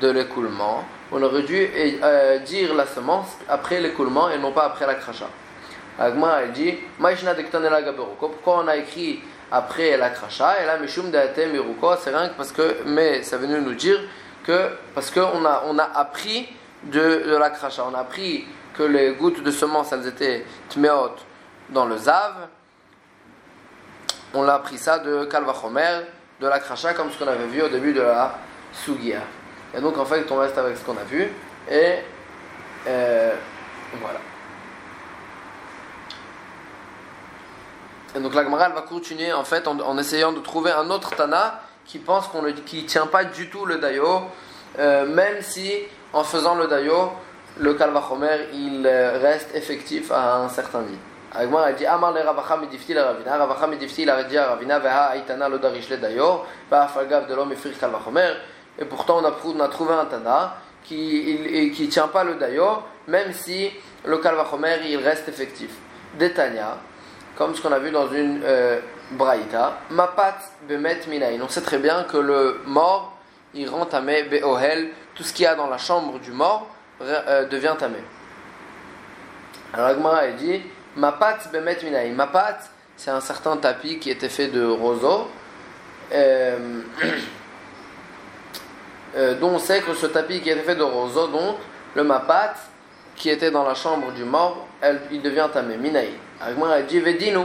de 0.00 0.10
l'écoulement, 0.10 0.84
on 1.12 1.22
aurait 1.22 1.42
dû 1.42 1.68
euh, 1.76 2.38
dire 2.38 2.74
la 2.74 2.86
semence 2.86 3.26
après 3.48 3.80
l'écoulement 3.80 4.30
et 4.30 4.38
non 4.38 4.52
pas 4.52 4.64
après 4.64 4.86
la 4.86 4.94
cracha. 4.94 5.26
Agma 5.98 6.40
elle 6.42 6.52
dit 6.52 6.74
Pourquoi 6.98 8.62
on 8.64 8.68
a 8.68 8.76
écrit 8.76 9.20
après 9.52 9.96
la 9.96 10.10
cracha 10.10 10.62
Et 10.62 10.66
là, 10.66 10.78
Mishum 10.78 11.10
c'est 11.12 12.10
rien 12.10 12.28
que 12.28 12.36
parce 12.36 12.52
que, 12.52 12.76
mais 12.86 13.22
ça 13.22 13.36
venu 13.36 13.60
nous 13.60 13.74
dire 13.74 14.00
que, 14.44 14.70
parce 14.94 15.10
qu'on 15.10 15.44
a, 15.44 15.64
on 15.66 15.78
a 15.78 15.90
appris 15.94 16.48
de, 16.84 17.24
de 17.26 17.36
la 17.36 17.50
cracha, 17.50 17.84
on 17.90 17.94
a 17.94 18.00
appris 18.00 18.46
que 18.74 18.82
les 18.82 19.12
gouttes 19.12 19.42
de 19.42 19.50
semence 19.50 19.92
elles 19.92 20.06
étaient 20.06 20.44
tméot 20.68 21.16
dans 21.70 21.86
le 21.86 21.96
zav 21.96 22.48
on 24.32 24.42
l'a 24.42 24.54
appris 24.54 24.78
ça 24.78 24.98
de 24.98 25.24
Kalvachomer, 25.24 26.02
de 26.40 26.46
la 26.46 26.60
Kracha, 26.60 26.94
comme 26.94 27.10
ce 27.10 27.18
qu'on 27.18 27.28
avait 27.28 27.46
vu 27.46 27.62
au 27.62 27.68
début 27.68 27.92
de 27.92 28.00
la 28.00 28.38
Sugia. 28.72 29.20
Et 29.74 29.80
donc 29.80 29.98
en 29.98 30.04
fait, 30.04 30.30
on 30.30 30.36
reste 30.36 30.56
avec 30.56 30.76
ce 30.76 30.84
qu'on 30.84 30.96
a 30.96 31.04
vu. 31.04 31.28
Et 31.70 31.96
euh, 32.86 33.34
Voilà. 34.00 34.20
Et 38.14 38.20
donc 38.20 38.34
la 38.34 38.42
Gemara 38.42 38.68
va 38.70 38.82
continuer 38.82 39.32
en 39.32 39.44
fait 39.44 39.68
en, 39.68 39.98
essayant 39.98 40.32
de 40.32 40.40
trouver 40.40 40.72
un 40.72 40.90
autre 40.90 41.14
Tana 41.14 41.62
qui 41.84 41.98
pense 41.98 42.26
qu'on 42.26 42.42
ne 42.42 42.50
qui 42.50 42.84
tient 42.84 43.06
pas 43.06 43.24
du 43.24 43.48
tout 43.50 43.66
le 43.66 43.78
Dayo, 43.78 44.22
euh, 44.78 45.06
même 45.06 45.40
si 45.42 45.72
en 46.12 46.24
faisant 46.24 46.56
le 46.56 46.66
Dayo, 46.66 47.12
le 47.58 47.74
Kalvachomer 47.74 48.48
il 48.52 48.86
euh, 48.86 49.18
reste 49.20 49.54
effectif 49.54 50.10
à 50.12 50.36
un 50.36 50.48
certain 50.48 50.82
niveau. 50.82 50.96
Agmar 51.32 51.64
a 51.64 51.72
dit 51.72 51.86
Amar 51.86 52.12
le 52.12 52.20
Ravacha 52.20 52.56
midifti 52.56 52.92
la 52.92 53.04
Ravina, 53.04 53.36
Ravacha 53.36 53.66
midifti 53.66 54.04
la 54.04 54.24
dit 54.24 54.38
Ravina, 54.38 54.78
Veha 54.78 55.16
Aitana 55.16 55.48
lo 55.48 55.58
darish 55.58 55.88
le 55.88 55.98
Dayo, 55.98 56.44
Ba'afalgav 56.70 57.28
de 57.28 57.34
l'homme 57.34 57.52
efir 57.52 57.70
Kalvachomer. 57.78 58.32
Et 58.78 58.84
pourtant 58.84 59.18
on 59.18 59.24
a, 59.24 59.32
on 59.44 59.60
a 59.60 59.68
trouvé 59.68 59.94
un 59.94 60.06
Tana 60.06 60.56
qui 60.84 61.38
ne 61.40 61.86
tient 61.86 62.08
pas 62.08 62.24
le 62.24 62.34
Dayo, 62.34 62.82
même 63.06 63.32
si 63.32 63.70
le 64.04 64.18
Kalvachomer 64.18 64.78
il 64.88 64.98
reste 64.98 65.28
effectif. 65.28 65.70
Detania 66.18 66.78
comme 67.40 67.54
ce 67.54 67.62
qu'on 67.62 67.72
a 67.72 67.78
vu 67.78 67.90
dans 67.90 68.06
une 68.12 68.42
euh, 68.44 68.80
braïta, 69.12 69.78
mapat 69.88 70.36
bemet 70.68 71.00
minayin. 71.08 71.40
On 71.42 71.48
sait 71.48 71.62
très 71.62 71.78
bien 71.78 72.04
que 72.04 72.18
le 72.18 72.60
mort, 72.66 73.16
il 73.54 73.66
rend 73.66 73.86
tamé 73.86 74.24
beohel, 74.24 74.90
tout 75.14 75.22
ce 75.22 75.32
qu'il 75.32 75.44
y 75.44 75.46
a 75.46 75.54
dans 75.54 75.66
la 75.66 75.78
chambre 75.78 76.18
du 76.18 76.32
mort 76.32 76.66
devient 77.00 77.74
tamé. 77.78 77.98
Alors 79.72 79.86
Agmara 79.88 80.18
a 80.18 80.30
dit, 80.32 80.62
mapat 80.96 81.38
bemet 81.52 81.78
minayin. 81.82 82.14
Mapat, 82.14 82.58
c'est 82.96 83.10
un 83.10 83.20
certain 83.20 83.56
tapis 83.56 83.98
qui 83.98 84.10
était 84.10 84.28
fait 84.28 84.48
de 84.48 84.64
roseau, 84.64 85.28
euh, 86.12 86.58
dont 89.40 89.50
on 89.50 89.58
sait 89.58 89.80
que 89.80 89.94
ce 89.94 90.06
tapis 90.06 90.40
qui 90.40 90.50
était 90.50 90.62
fait 90.62 90.74
de 90.74 90.82
roseau, 90.82 91.28
donc 91.28 91.56
le 91.94 92.04
mapat, 92.04 92.54
qui 93.16 93.30
était 93.30 93.50
dans 93.50 93.64
la 93.64 93.74
chambre 93.74 94.12
du 94.12 94.24
mort, 94.24 94.66
elle, 94.80 95.00
il 95.10 95.22
devient 95.22 95.48
tamé, 95.52 95.76
minayin. 95.76 96.10
Agmar 96.40 96.70
a 96.72 96.82
dit 96.82 97.00
Vedinu, 97.00 97.44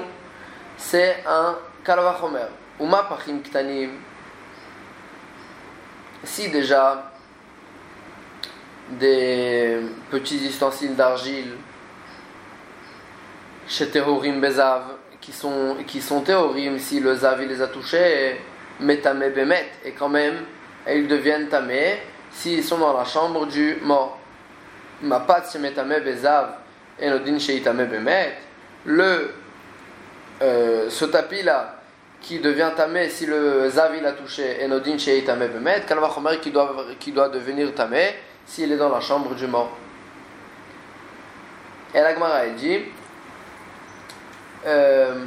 c'est 0.78 1.24
un 1.28 1.58
kalvachomer. 1.84 2.48
Uma 2.80 3.04
pachim 3.04 3.40
ktanim. 3.42 3.92
Si 6.24 6.50
déjà 6.50 7.12
des 8.90 9.80
petits 10.12 10.46
ustensiles 10.46 10.96
d'argile 10.96 11.54
chez 13.68 13.90
Tehorim 13.90 14.40
Bezav 14.40 14.84
qui 15.20 15.32
sont, 15.32 15.78
qui 15.88 16.02
sont 16.02 16.22
Tehorim, 16.22 16.78
si 16.78 17.00
le 17.00 17.16
Zav 17.16 17.42
il 17.42 17.50
les 17.50 17.62
a 17.62 17.68
touchés, 17.68 18.38
et 18.82 19.92
quand 19.98 20.10
même, 20.10 20.36
ils 20.88 21.08
deviennent 21.08 21.48
Tamé 21.48 22.00
s'ils 22.32 22.64
sont 22.64 22.78
dans 22.78 22.96
la 22.96 23.06
chambre 23.06 23.48
du 23.48 23.78
mort. 23.82 24.20
Ma 25.02 25.22
patte 25.22 25.52
chez 25.52 25.60
Metame 25.60 26.00
Bezav 26.04 26.56
et 27.00 27.10
Nodin 27.10 27.40
chez 27.40 27.58
Itame 27.58 27.86
Bemet 27.86 28.38
le, 28.86 29.32
euh, 30.42 30.90
ce 30.90 31.06
tapis-là 31.06 31.76
qui 32.22 32.40
devient 32.40 32.72
tamé 32.76 33.10
si 33.10 33.26
le 33.26 33.70
zavi 33.70 34.02
l'a 34.02 34.14
touché, 34.14 34.58
et 34.62 34.68
nodin 34.68 34.98
chez 34.98 35.24
tamé 35.24 35.48
bemet, 35.48 35.82
kalvachomer 35.88 36.40
qui 36.42 36.52
doit, 36.52 36.86
qui 37.00 37.12
doit 37.12 37.30
devenir 37.30 37.74
tamé 37.74 38.16
s'il 38.46 38.72
est 38.72 38.78
dans 38.78 38.90
la 38.90 39.00
chambre 39.00 39.34
du 39.36 39.48
mort. 39.48 39.72
Et 41.94 42.02
la 42.02 42.14
Gemara 42.14 42.48
dit, 42.48 42.80
euh, 44.66 45.26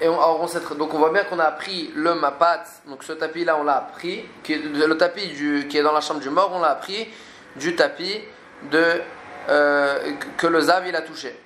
et 0.00 0.08
on, 0.08 0.46
donc 0.76 0.94
on 0.94 0.98
voit 0.98 1.10
bien 1.10 1.24
qu'on 1.24 1.38
a 1.38 1.44
appris 1.44 1.92
le 1.94 2.14
mapat, 2.14 2.64
donc 2.86 3.02
ce 3.02 3.12
tapis 3.12 3.44
là 3.44 3.56
on 3.58 3.64
l'a 3.64 3.76
appris, 3.76 4.24
le 4.48 4.92
tapis 4.94 5.32
qui 5.68 5.76
est 5.76 5.82
dans 5.82 5.92
la 5.92 6.00
chambre 6.00 6.20
du 6.20 6.30
mort, 6.30 6.52
on 6.54 6.60
l'a 6.60 6.70
appris 6.70 7.08
du 7.56 7.74
tapis 7.74 8.20
de, 8.70 9.02
euh, 9.48 10.12
que 10.36 10.46
le 10.46 10.60
zav 10.60 10.86
il 10.86 10.96
a 10.96 11.02
touché. 11.02 11.38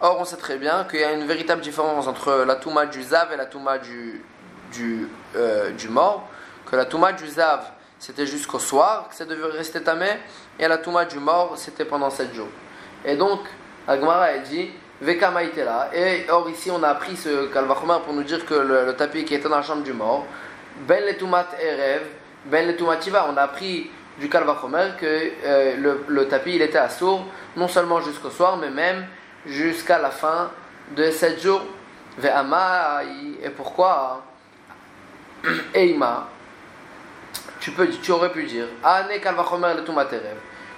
Or, 0.00 0.20
on 0.20 0.24
sait 0.24 0.36
très 0.36 0.58
bien 0.58 0.84
qu'il 0.84 1.00
y 1.00 1.04
a 1.04 1.12
une 1.12 1.26
véritable 1.26 1.60
différence 1.60 2.06
entre 2.06 2.44
la 2.46 2.54
touma 2.54 2.86
du 2.86 3.02
zav 3.02 3.32
et 3.32 3.36
la 3.36 3.46
touma 3.46 3.78
du, 3.78 4.24
du, 4.72 5.08
euh, 5.34 5.70
du 5.72 5.88
mort. 5.88 6.28
Que 6.66 6.76
la 6.76 6.84
touma 6.84 7.12
du 7.12 7.26
zav, 7.26 7.64
c'était 7.98 8.26
jusqu'au 8.26 8.58
soir, 8.58 9.08
que 9.08 9.14
ça 9.14 9.24
devait 9.24 9.46
rester 9.46 9.82
tamé, 9.82 10.08
et 10.58 10.68
la 10.68 10.78
touma 10.78 11.04
du 11.04 11.18
mort, 11.18 11.54
c'était 11.56 11.84
pendant 11.84 12.10
7 12.10 12.34
jours. 12.34 12.48
Et 13.04 13.16
donc, 13.16 13.40
Agmara 13.86 14.24
a 14.24 14.38
dit, 14.38 14.70
Veka 15.00 15.30
là. 15.30 15.90
Et 15.94 16.26
or, 16.28 16.50
ici, 16.50 16.70
on 16.70 16.82
a 16.82 16.88
appris 16.88 17.16
ce 17.16 17.46
kalvachomer 17.46 17.98
pour 18.04 18.14
nous 18.14 18.24
dire 18.24 18.44
que 18.44 18.54
le, 18.54 18.92
tapis 18.94 19.24
qui 19.24 19.34
était 19.34 19.48
dans 19.48 19.56
la 19.56 19.62
chambre 19.62 19.82
du 19.82 19.92
mort, 19.92 20.26
Ben 20.86 21.04
le 21.06 21.16
tumat 21.16 21.46
erev, 21.60 22.02
Ben 22.46 22.66
le 22.66 22.76
tumativa, 22.76 23.28
on 23.32 23.36
a 23.36 23.42
appris 23.42 23.90
du 24.18 24.28
kalvachomer 24.28 24.90
que 24.98 25.30
euh, 25.44 26.02
le, 26.08 26.28
tapis, 26.28 26.56
il 26.56 26.62
était 26.62 26.78
assourd, 26.78 27.24
non 27.56 27.68
seulement 27.68 28.00
jusqu'au 28.00 28.30
soir, 28.30 28.56
mais 28.56 28.70
même 28.70 29.06
jusqu'à 29.46 29.98
la 30.00 30.10
fin 30.10 30.50
de 30.96 31.10
sept 31.10 31.40
jours. 31.40 31.62
Et 32.20 33.50
pourquoi? 33.50 34.24
Eima, 35.74 36.28
tu, 37.60 37.70
peux, 37.72 37.88
tu 37.88 38.10
aurais 38.12 38.30
pu 38.32 38.44
dire 38.44 38.66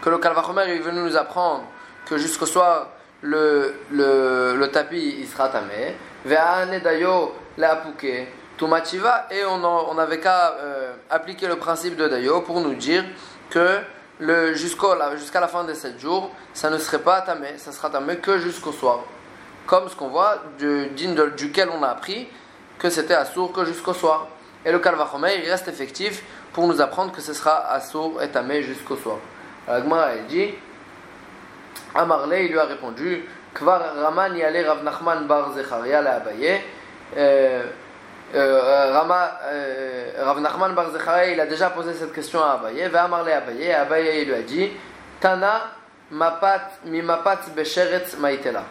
que 0.02 0.10
le 0.10 0.18
Kalvachomer 0.18 0.62
est 0.74 0.78
venu 0.78 1.00
nous 1.00 1.16
apprendre 1.16 1.64
que 2.06 2.16
jusqu'au 2.16 2.46
soir 2.46 2.88
le, 3.22 3.74
le, 3.90 4.56
le 4.56 4.70
tapis 4.70 5.16
il 5.20 5.26
sera 5.28 5.48
tamé. 5.48 5.96
dayo 6.24 7.34
et 9.30 9.44
on, 9.46 9.64
on 9.64 9.98
avait 9.98 10.20
qu'à 10.20 10.52
euh, 10.52 10.92
appliquer 11.08 11.46
le 11.48 11.56
principe 11.56 11.96
de 11.96 12.08
dayo 12.08 12.42
pour 12.42 12.60
nous 12.60 12.74
dire 12.74 13.04
que 13.48 13.80
jusqu'à 14.54 15.40
la 15.40 15.48
fin 15.48 15.64
des 15.64 15.74
7 15.74 15.98
jours, 15.98 16.30
ça 16.52 16.68
ne 16.70 16.78
serait 16.78 16.98
pas 16.98 17.22
tamé, 17.22 17.56
ça 17.56 17.72
sera 17.72 17.88
tamé 17.90 18.16
que 18.18 18.38
jusqu'au 18.38 18.72
soir. 18.72 19.00
Comme 19.66 19.88
ce 19.88 19.96
qu'on 19.96 20.08
voit 20.08 20.42
du 20.58 20.90
duquel 21.36 21.70
on 21.70 21.82
a 21.82 21.88
appris 21.88 22.28
que 22.78 22.90
c'était 22.90 23.14
assour 23.14 23.52
que 23.52 23.64
jusqu'au 23.64 23.94
soir. 23.94 24.28
Et 24.64 24.72
le 24.72 24.78
kalvachomer, 24.78 25.40
il 25.42 25.50
reste 25.50 25.68
effectif 25.68 26.22
pour 26.52 26.66
nous 26.66 26.80
apprendre 26.80 27.12
que 27.12 27.20
ce 27.20 27.32
sera 27.32 27.70
assour 27.72 28.22
et 28.22 28.28
tamé 28.28 28.62
jusqu'au 28.62 28.96
soir. 28.96 29.18
Agma 29.68 30.02
a 30.02 30.16
dit, 30.28 30.50
Amarle, 31.94 32.36
il 32.40 32.48
lui 32.50 32.58
a 32.58 32.64
répondu, 32.64 33.24
Kvar 33.54 33.82
Raman 33.96 34.36
yale 34.36 34.64
Rav 34.66 34.82
Nachman 34.84 35.26
bar 35.26 35.52
Zecharia 35.52 36.02
la 36.02 36.16
Abaye. 36.16 36.60
Euh, 37.16 37.64
euh, 38.34 39.02
euh, 39.02 40.24
Rav 40.24 40.40
Nachman 40.40 40.74
Bar 40.74 40.86
il 41.32 41.40
a 41.40 41.46
déjà 41.46 41.70
posé 41.70 41.94
cette 41.94 42.12
question 42.12 42.42
à 42.42 42.52
Abaye. 42.52 42.88
Va 42.88 43.04
amarle 43.04 43.30
Abaye. 43.30 43.72
Abaye 43.72 44.24
lui 44.24 44.34
a 44.34 44.42
dit 44.42 44.70
Tana 45.20 45.62
mapat 46.10 46.80
mi 46.84 47.02
mapat 47.02 47.50
besheretz 47.54 48.16
maitela. 48.18 48.64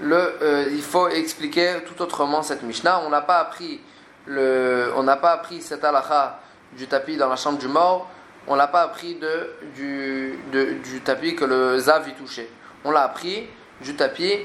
Le, 0.00 0.16
euh, 0.42 0.64
il 0.70 0.82
faut 0.82 1.08
expliquer 1.08 1.76
tout 1.86 2.00
autrement 2.02 2.42
cette 2.42 2.62
Mishnah. 2.62 3.00
On 3.06 3.10
n'a 3.10 3.20
pas 3.20 3.38
appris 3.38 3.80
le, 4.26 4.92
on 4.96 5.02
n'a 5.02 5.16
pas 5.16 5.32
appris 5.32 5.60
cette 5.60 5.84
halakha 5.84 6.38
du 6.76 6.86
tapis 6.86 7.16
dans 7.16 7.28
la 7.28 7.36
chambre 7.36 7.58
du 7.58 7.68
mort. 7.68 8.10
On 8.46 8.54
l'a 8.54 8.66
pas 8.66 8.82
appris 8.82 9.14
de, 9.14 9.50
du, 9.74 10.38
du 10.82 11.00
tapis 11.00 11.34
que 11.34 11.44
le 11.44 11.78
zav 11.78 12.08
y 12.08 12.12
touchait. 12.12 12.48
On 12.84 12.90
l'a 12.90 13.02
appris 13.02 13.48
du 13.80 13.94
tapis 13.94 14.40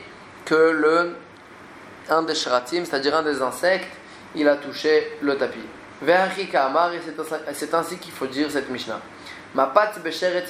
que 0.46 0.56
le 0.56 1.16
un 2.10 2.24
des 2.24 2.36
shratim, 2.36 2.86
c'est-à-dire 2.86 3.16
un 3.16 3.24
des 3.24 3.42
insectes, 3.42 3.92
il 4.36 4.48
a 4.48 4.56
touché 4.56 5.18
le 5.22 5.36
tapis. 5.38 5.60
et 6.08 7.54
c'est 7.54 7.74
ainsi 7.74 7.98
qu'il 7.98 8.12
faut 8.12 8.28
dire 8.28 8.50
cette 8.50 8.70
Mishnah. 8.70 9.00
Ma 9.56 9.68
patte 9.68 10.00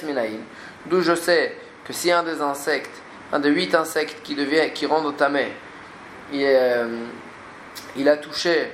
minayin, 0.02 0.40
d'où 0.86 1.00
je 1.00 1.14
sais 1.14 1.56
que 1.84 1.92
si 1.92 2.10
un 2.10 2.22
des 2.22 2.40
insectes, 2.40 3.02
un 3.32 3.38
des 3.38 3.50
huit 3.50 3.74
insectes 3.74 4.22
qui, 4.22 4.34
devient, 4.34 4.72
qui 4.74 4.86
rendent 4.86 5.16
tamé, 5.16 5.52
euh, 6.34 7.04
il, 7.96 8.08
a 8.08 8.16
touché 8.16 8.72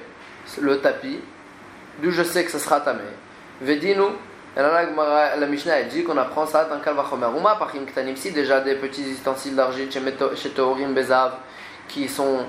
le 0.61 0.81
tapis, 0.81 1.21
d'où 2.03 2.11
je 2.11 2.23
sais 2.23 2.45
que 2.45 2.51
ce 2.51 2.59
sera 2.59 2.81
tamé. 2.81 3.01
Vedinu, 3.61 4.03
la 4.57 5.47
Mishnah 5.47 5.83
dit 5.83 6.05
qu'on 6.05 6.17
apprend 6.17 6.47
ça 6.47 6.65
dans 6.65 6.79
Kalvachomer. 6.81 7.29
Uma 7.37 7.59
ktanim, 7.87 8.17
si 8.17 8.33
déjà 8.33 8.61
des 8.61 8.75
petits 8.75 9.11
ustensiles 9.11 9.55
d'argile 9.55 9.91
chez 9.91 10.51
Teorim 10.51 10.95
Bezav 10.95 11.35
qui 11.89 12.09
sont 12.09 12.41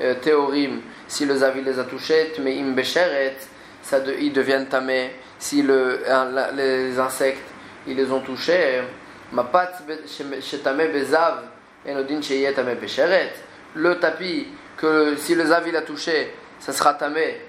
euh, 0.00 0.14
théorim, 0.14 0.80
si 1.06 1.24
le 1.24 1.36
zavi 1.36 1.62
les 1.62 1.78
a 1.78 1.84
touchés, 1.84 2.32
mais 2.40 2.58
im 2.58 2.72
besheret, 2.72 3.36
ça 3.82 4.00
de, 4.00 4.12
ils 4.12 4.32
deviennent 4.32 4.66
tamés. 4.66 5.12
Si 5.38 5.62
le, 5.62 6.00
les 6.56 6.98
insectes, 6.98 7.46
ils 7.86 7.96
les 7.96 8.10
ont 8.10 8.20
touchés, 8.20 8.82
ma 9.32 9.44
patte 9.44 9.82
tamé 10.62 10.88
bezav, 10.88 11.42
enodin 11.86 12.20
tamé 12.54 12.74
besheret. 12.76 13.32
Le 13.74 13.98
tapis, 13.98 14.48
que 14.76 15.16
si 15.16 15.34
le 15.34 15.46
zavi 15.46 15.70
l'a 15.70 15.82
touché, 15.82 16.32
ça 16.60 16.72
sera 16.72 16.94
tamé 16.94 17.40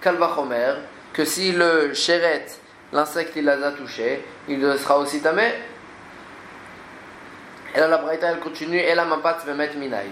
kalvachomer, 0.00 0.74
que 1.14 1.24
si 1.24 1.52
le 1.52 1.94
sheret, 1.94 2.44
l'insecte, 2.92 3.32
il 3.36 3.44
les 3.44 3.62
a 3.62 3.70
touchés, 3.70 4.22
il 4.48 4.60
sera 4.78 4.98
aussi 4.98 5.22
tamé. 5.22 5.54
Et 7.74 7.78
là, 7.78 7.88
la 7.88 7.98
braïta, 7.98 8.30
elle 8.30 8.40
continue, 8.40 8.78
et 8.78 8.94
là, 8.94 9.04
ma 9.04 9.18
patte 9.18 9.46
va 9.46 9.54
mettre 9.54 9.76
minaï. 9.76 10.10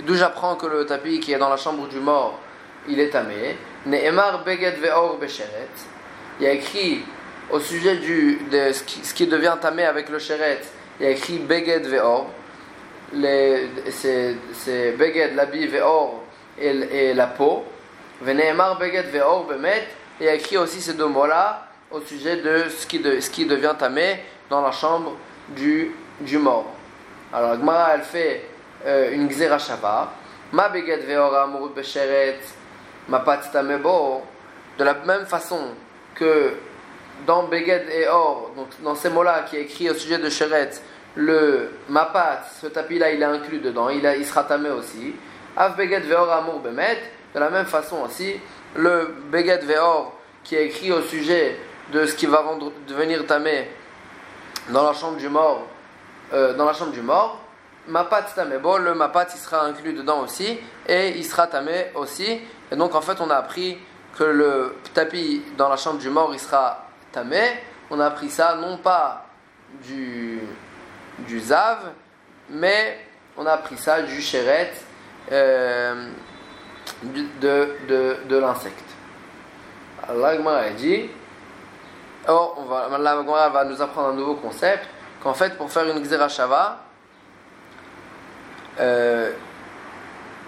D'où 0.00 0.14
j'apprends 0.14 0.56
que 0.56 0.66
le 0.66 0.86
tapis 0.86 1.20
qui 1.20 1.32
est 1.32 1.38
dans 1.38 1.48
la 1.48 1.56
chambre 1.56 1.88
du 1.88 1.98
mort, 1.98 2.38
il 2.86 3.00
est 3.00 3.10
tamé. 3.10 3.56
Ne'emar 3.86 4.44
beged 4.44 4.78
ve'or 4.78 5.18
besheret. 5.18 5.68
Il 6.38 6.44
y 6.44 6.48
a 6.48 6.52
écrit 6.52 7.02
au 7.50 7.58
sujet 7.58 7.96
de 7.96 8.72
ce 8.72 9.14
qui, 9.14 9.26
devient 9.26 9.56
tamé 9.60 9.84
avec 9.84 10.08
le 10.08 10.18
sheret, 10.18 10.60
il 11.00 11.06
y 11.06 11.08
a 11.08 11.12
écrit 11.12 11.38
beged 11.38 11.86
ve'or. 11.86 12.26
c'est 13.90 14.92
Beged, 14.98 15.34
l'habit, 15.34 15.66
Ve'or 15.66 16.22
et, 16.58 16.68
et 16.68 17.14
la 17.14 17.26
peau. 17.26 17.64
Veneemar 18.20 18.78
Beged, 18.78 19.06
Ve'or, 19.10 19.44
Bemet. 19.46 19.86
Et 20.20 20.28
a 20.28 20.34
écrit 20.34 20.56
aussi 20.56 20.80
ces 20.80 20.94
deux 20.94 21.06
mots-là 21.06 21.66
au 21.90 22.00
sujet 22.00 22.36
de 22.36 22.68
ce 22.68 22.86
qui, 22.86 22.98
de, 22.98 23.20
ce 23.20 23.30
qui 23.30 23.46
devient 23.46 23.74
tamé 23.78 24.20
dans 24.48 24.60
la 24.60 24.72
chambre 24.72 25.16
du, 25.48 25.92
du 26.20 26.38
mort. 26.38 26.66
Alors, 27.32 27.56
Gmara, 27.56 27.94
elle 27.94 28.02
fait 28.02 28.48
euh, 28.86 29.12
une 29.12 29.30
Gzera 29.30 29.58
Shava. 29.58 30.12
Ma 30.52 30.68
Beged, 30.68 31.04
Ve'or, 31.06 31.34
Amurut, 31.34 31.74
Besheret, 31.74 32.40
Ma 33.08 33.20
Pat, 33.20 33.50
Tamebo. 33.50 34.22
De 34.78 34.84
la 34.84 34.94
même 34.94 35.26
façon 35.26 35.60
que 36.14 36.54
dans 37.26 37.44
Beged 37.44 37.88
et 37.90 38.08
Or, 38.08 38.50
donc 38.56 38.68
dans 38.82 38.94
ces 38.94 39.10
mots-là 39.10 39.44
qui 39.48 39.56
est 39.56 39.62
écrit 39.62 39.90
au 39.90 39.94
sujet 39.94 40.18
de 40.18 40.28
Sheret, 40.28 40.70
le 41.14 41.70
mapat, 41.88 42.42
ce 42.60 42.66
tapis-là, 42.66 43.10
il 43.12 43.22
est 43.22 43.26
inclus 43.26 43.58
dedans, 43.58 43.88
il, 43.90 44.06
a, 44.06 44.16
il 44.16 44.24
sera 44.24 44.44
tamé 44.44 44.70
aussi. 44.70 45.14
Av 45.56 45.76
Beged 45.76 46.04
Veor 46.04 46.32
Amour 46.32 46.60
Bemet, 46.60 46.98
de 47.34 47.40
la 47.40 47.50
même 47.50 47.66
façon 47.66 48.02
aussi, 48.02 48.40
le 48.76 49.14
Beged 49.30 49.64
Veor 49.64 50.12
qui 50.44 50.56
est 50.56 50.66
écrit 50.66 50.92
au 50.92 51.02
sujet 51.02 51.58
de 51.92 52.06
ce 52.06 52.14
qui 52.14 52.26
va 52.26 52.44
devenir 52.88 53.26
tamé 53.26 53.68
dans 54.70 54.84
la 54.84 54.92
chambre 54.92 55.16
du 55.16 55.28
mort, 55.28 55.66
euh, 56.32 56.54
dans 56.54 56.64
la 56.64 56.72
chambre 56.72 56.92
du 56.92 57.02
mort, 57.02 57.40
mapat 57.88 58.22
tamé 58.34 58.58
bon, 58.58 58.76
le 58.76 58.94
mapat 58.94 59.26
il 59.34 59.38
sera 59.38 59.64
inclus 59.64 59.92
dedans 59.92 60.20
aussi 60.20 60.58
et 60.86 61.10
il 61.10 61.24
sera 61.24 61.46
tamé 61.46 61.90
aussi. 61.94 62.40
Et 62.70 62.76
donc 62.76 62.94
en 62.94 63.00
fait 63.00 63.20
on 63.20 63.30
a 63.30 63.36
appris 63.36 63.78
que 64.16 64.24
le 64.24 64.76
tapis 64.94 65.42
dans 65.56 65.68
la 65.68 65.76
chambre 65.76 65.98
du 65.98 66.10
mort 66.10 66.30
il 66.32 66.40
sera 66.40 66.86
tamé. 67.12 67.42
On 67.90 68.00
a 68.00 68.06
appris 68.06 68.30
ça 68.30 68.56
non 68.56 68.78
pas 68.78 69.26
du 69.84 70.40
du 71.18 71.40
zav, 71.40 71.78
mais 72.48 72.98
on 73.36 73.46
a 73.46 73.52
appris 73.52 73.76
ça 73.76 74.02
du 74.02 74.20
chéret 74.20 74.72
euh, 75.30 76.10
de, 77.02 77.76
de, 77.88 78.16
de 78.28 78.36
l'insecte. 78.38 78.84
Allah 80.08 80.28
a 80.28 80.70
dit, 80.70 81.08
oh, 82.28 82.54
on 82.58 82.64
va, 82.64 83.64
nous 83.64 83.82
apprendre 83.82 84.08
un 84.08 84.14
nouveau 84.14 84.34
concept, 84.34 84.86
qu'en 85.22 85.34
fait 85.34 85.56
pour 85.56 85.70
faire 85.70 85.88
une 85.88 86.02
xerashava, 86.02 86.78
euh, 88.80 89.32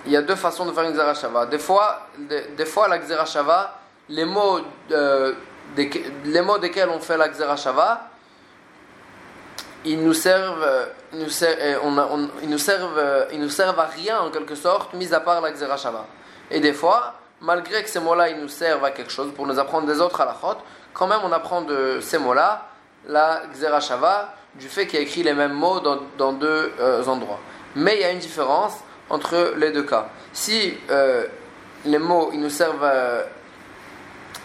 il 0.06 0.12
y 0.12 0.16
a 0.16 0.22
deux 0.22 0.36
façons 0.36 0.66
de 0.66 0.72
faire 0.72 0.84
une 0.84 0.92
xerashava. 0.92 1.46
Des 1.46 1.58
fois, 1.58 2.08
des, 2.18 2.66
fois 2.66 2.88
la 2.88 2.98
xerashava, 2.98 3.78
les 4.08 4.24
mots, 4.24 4.60
euh, 4.90 5.34
les 5.76 6.42
mots 6.42 6.58
desquels 6.58 6.88
on 6.88 7.00
fait 7.00 7.16
la 7.16 7.28
xerashava, 7.28 8.10
ils 9.84 10.02
nous 10.02 10.14
servent, 10.14 10.66
on, 11.82 12.28
ils 12.42 12.48
nous 12.48 12.58
servent, 12.58 13.26
ils 13.32 13.40
nous 13.40 13.50
servent 13.50 13.78
à 13.78 13.86
rien 13.86 14.20
en 14.20 14.30
quelque 14.30 14.54
sorte, 14.54 14.94
mis 14.94 15.12
à 15.12 15.20
part 15.20 15.40
la 15.40 15.52
Xerashava. 15.52 16.06
Et 16.50 16.60
des 16.60 16.72
fois, 16.72 17.14
malgré 17.40 17.82
que 17.82 17.88
ces 17.88 18.00
mots-là, 18.00 18.30
ils 18.30 18.40
nous 18.40 18.48
servent 18.48 18.84
à 18.84 18.90
quelque 18.90 19.10
chose 19.10 19.32
pour 19.34 19.46
nous 19.46 19.58
apprendre 19.58 19.86
des 19.86 20.00
autres 20.00 20.20
halachot, 20.20 20.58
quand 20.92 21.06
même 21.06 21.20
on 21.24 21.32
apprend 21.32 21.62
de 21.62 21.98
ces 22.00 22.18
mots-là 22.18 22.68
la 23.08 23.42
Xerashava 23.52 24.34
du 24.54 24.68
fait 24.68 24.86
qu'il 24.86 24.98
a 24.98 25.02
écrit 25.02 25.22
les 25.22 25.34
mêmes 25.34 25.52
mots 25.52 25.80
dans, 25.80 25.98
dans 26.16 26.32
deux 26.32 26.72
euh, 26.80 27.04
endroits. 27.04 27.40
Mais 27.74 27.96
il 27.96 28.00
y 28.00 28.04
a 28.04 28.10
une 28.10 28.18
différence 28.18 28.74
entre 29.10 29.54
les 29.56 29.72
deux 29.72 29.82
cas. 29.82 30.08
Si 30.32 30.74
euh, 30.90 31.26
les 31.84 31.98
mots 31.98 32.30
ils 32.32 32.40
nous 32.40 32.50
servent, 32.50 32.78
euh, 32.82 33.24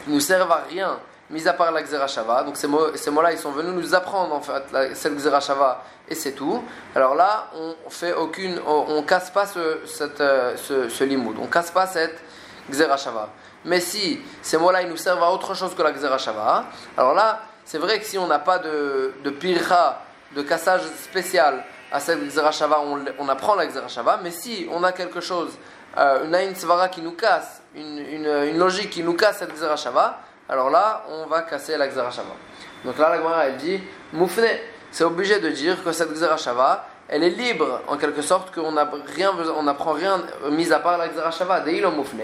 ils 0.08 0.14
nous 0.14 0.20
servent 0.20 0.52
à 0.52 0.64
rien 0.70 1.00
mis 1.30 1.48
à 1.48 1.54
part 1.54 1.72
la 1.72 1.82
Xerashava. 1.84 2.44
Donc 2.44 2.58
ces 2.58 2.68
mots, 2.68 2.96
ces 2.96 3.12
mots-là, 3.12 3.32
ils 3.32 3.38
sont 3.38 3.52
venus 3.52 3.74
nous 3.74 3.96
apprendre 3.96 4.34
en 4.34 4.42
fait 4.42 4.64
la, 4.72 4.96
cette 4.96 5.16
Xerashava 5.16 5.84
et 6.08 6.16
c'est 6.16 6.32
tout. 6.32 6.64
Alors 6.96 7.16
là, 7.16 7.48
on 7.54 7.90
fait 7.90 8.14
aucune, 8.14 8.60
on, 8.66 9.04
casse 9.04 9.30
pas 9.30 9.46
ce, 9.46 9.80
cette, 9.86 10.22
euh, 10.22 10.56
ce, 10.58 10.90
ce 10.90 11.04
limoud, 11.04 11.38
on 11.42 11.48
casse 11.48 11.72
pas 11.72 11.88
cette 11.88 12.22
Xerashava. 12.70 13.30
Mais 13.66 13.80
si 13.80 14.20
ces 14.42 14.58
mots-là, 14.58 14.82
ils 14.82 14.90
nous 14.90 14.98
servent 14.98 15.24
à 15.24 15.32
autre 15.32 15.54
chose 15.54 15.76
que 15.76 15.82
la 15.82 15.92
Xerashava, 15.92 16.66
alors 16.98 17.14
là, 17.14 17.42
c'est 17.66 17.78
vrai 17.78 18.00
que 18.00 18.06
si 18.06 18.18
on 18.18 18.28
n'a 18.28 18.40
pas 18.40 18.58
de, 18.58 19.14
de 19.24 19.30
pircha, 19.30 20.02
de 20.36 20.42
cassage 20.42 20.82
spécial 21.04 21.64
à 21.92 22.00
cette 22.00 22.26
Xerashava, 22.28 22.82
on, 22.82 23.00
on 23.20 23.30
apprend 23.30 23.56
la 23.56 23.68
Xerashava, 23.68 24.20
mais 24.24 24.32
si 24.32 24.68
on 24.72 24.84
a 24.84 24.92
quelque 24.92 25.22
chose, 25.22 25.52
euh, 25.98 26.26
une 26.26 26.36
Aïn 26.36 26.54
qui 26.92 27.02
nous 27.02 27.12
casse, 27.12 27.62
une, 27.76 28.00
une, 28.00 28.26
une, 28.26 28.58
logique 28.58 28.90
qui 28.92 29.04
nous 29.04 29.14
casse 29.14 29.38
cette 29.40 29.54
Xerashava, 29.54 30.20
alors 30.50 30.72
là, 30.72 31.04
on 31.10 31.28
va 31.28 31.44
casser 31.44 31.78
la 31.78 31.88
Xerashava. 31.88 32.36
Donc 32.84 32.98
là, 32.98 33.10
la 33.10 33.18
Gemara, 33.18 33.46
elle 33.46 33.58
dit, 33.58 33.80
Moufne, 34.14 34.48
c'est 34.92 35.04
obligé 35.04 35.40
de 35.40 35.50
dire 35.50 35.84
que 35.84 35.92
cette 35.92 36.12
Xerashava, 36.12 36.88
elle 37.08 37.24
est 37.24 37.30
libre, 37.30 37.82
en 37.88 37.98
quelque 37.98 38.24
sorte, 38.24 38.54
qu'on 38.54 38.72
n'apprend 38.72 39.94
rien, 39.94 40.24
mis 40.50 40.74
à 40.74 40.80
part 40.80 40.98
la 40.98 41.08
Xerashava, 41.08 41.60
Deilo 41.60 41.92
Moufne. 41.92 42.24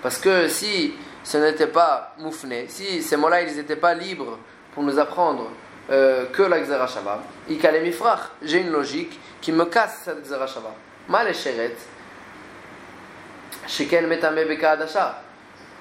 Parce 0.00 0.18
que 0.18 0.46
si 0.48 0.94
ce 1.24 1.38
n'était 1.38 1.66
pas 1.66 2.14
Moufne, 2.18 2.68
si 2.68 3.02
ces 3.02 3.16
mots-là, 3.16 3.42
ils 3.42 3.56
n'étaient 3.56 3.74
pas 3.74 3.94
libres 3.94 4.38
pour 4.72 4.84
nous 4.84 4.98
apprendre 5.00 5.50
euh, 5.90 6.26
que 6.26 6.42
la 6.42 6.60
Xerashava, 6.60 7.20
Mifrach, 7.48 8.30
j'ai 8.42 8.60
une 8.60 8.70
logique 8.70 9.18
qui 9.40 9.50
me 9.50 9.64
casse 9.64 10.02
cette 10.04 10.22
Xerashava. 10.22 10.72
Mal 11.08 11.34
Sheret, 11.34 11.76
Shekel 13.66 14.06
Metame 14.06 14.44
Beka 14.44 14.72
Adasha? 14.72 15.25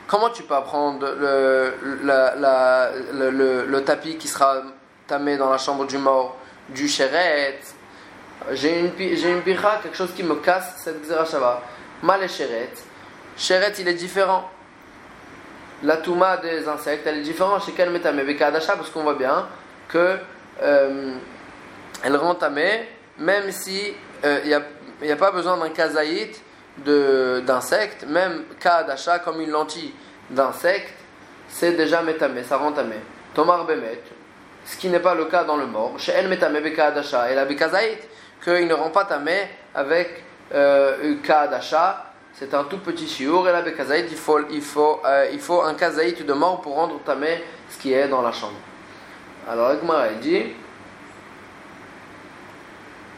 Comment 0.07 0.29
tu 0.29 0.43
peux 0.43 0.53
apprendre 0.53 1.07
le, 1.19 1.73
le, 1.83 3.65
le, 3.65 3.83
tapis 3.83 4.17
qui 4.17 4.27
sera 4.27 4.61
tamé 5.07 5.35
dans 5.35 5.49
la 5.49 5.57
chambre 5.57 5.85
du 5.85 5.97
mort 5.97 6.37
du 6.69 6.87
chéret 6.87 7.59
J'ai 8.51 8.79
une, 8.81 8.91
j'ai 8.97 9.43
quelque 9.43 9.95
chose 9.95 10.13
qui 10.15 10.23
me 10.23 10.35
casse 10.35 10.75
cette 10.77 11.01
xerashava. 11.07 11.61
Mal 12.03 12.23
et 12.23 12.27
chéret. 12.27 12.69
Chéret, 13.35 13.73
il 13.79 13.87
est 13.87 13.95
différent. 13.95 14.49
La 15.83 15.97
touma 15.97 16.37
des 16.37 16.67
insectes, 16.67 17.05
elle 17.07 17.19
est 17.19 17.23
différente 17.23 17.65
chez 17.65 17.73
quel 17.73 17.89
métamé 17.89 18.23
parce 18.37 18.89
qu'on 18.91 19.03
voit 19.03 19.15
bien 19.15 19.47
que 19.87 20.17
euh, 20.61 21.13
elle 22.03 22.15
rend 22.15 22.37
même 23.17 23.51
si 23.51 23.93
euh, 24.23 24.39
il 24.43 24.47
n'y 24.47 25.11
a, 25.11 25.13
a, 25.13 25.17
pas 25.17 25.31
besoin 25.31 25.57
d'un 25.57 25.69
kazaït 25.69 26.41
d'insectes, 26.77 28.05
même 28.07 28.43
cas 28.59 28.83
d'achat 28.83 29.19
comme 29.19 29.39
une 29.41 29.51
lentille 29.51 29.93
d'insectes, 30.29 30.93
c'est 31.47 31.73
déjà 31.73 32.01
métamé, 32.01 32.43
ça 32.43 32.57
rend 32.57 32.71
tamé. 32.71 32.95
Tomar 33.33 33.65
bemet, 33.65 34.01
ce 34.65 34.77
qui 34.77 34.89
n'est 34.89 34.99
pas 34.99 35.15
le 35.15 35.25
cas 35.25 35.43
dans 35.43 35.57
le 35.57 35.67
mort. 35.67 35.93
Chez 35.97 36.11
el 36.13 36.27
métamé 36.27 36.61
beka 36.61 36.88
adasha 36.88 37.31
et 37.31 37.35
la 37.35 37.45
bekazaït, 37.45 37.99
qu'il 38.43 38.67
ne 38.67 38.73
rend 38.73 38.89
pas 38.89 39.05
tamé 39.05 39.47
avec 39.73 40.23
euh, 40.53 41.15
cas 41.23 41.47
d'achat. 41.47 42.13
C'est 42.33 42.53
un 42.53 42.65
tout 42.65 42.79
petit 42.79 43.07
shiur 43.07 43.47
et 43.47 43.51
la 43.53 43.61
bekazaït, 43.61 44.07
il 44.09 44.17
faut, 44.17 44.39
il 44.49 44.61
faut, 44.61 45.01
euh, 45.05 45.27
il 45.31 45.39
faut 45.39 45.61
un 45.61 45.73
kazaït 45.73 46.25
de 46.25 46.33
mort 46.33 46.59
pour 46.61 46.75
rendre 46.75 46.99
tamé 47.03 47.41
ce 47.69 47.77
qui 47.77 47.93
est 47.93 48.07
dans 48.07 48.21
la 48.21 48.31
chambre. 48.31 48.59
Alors, 49.49 49.69
Agmar 49.69 50.09
dit. 50.21 50.53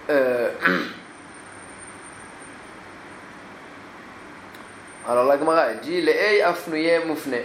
Euh, 0.10 0.50
Alors 5.10 5.24
la 5.24 5.38
Gemara 5.38 5.74
dit 5.76 6.02
les 6.02 6.42
afnuye 6.42 7.00
moufne. 7.06 7.38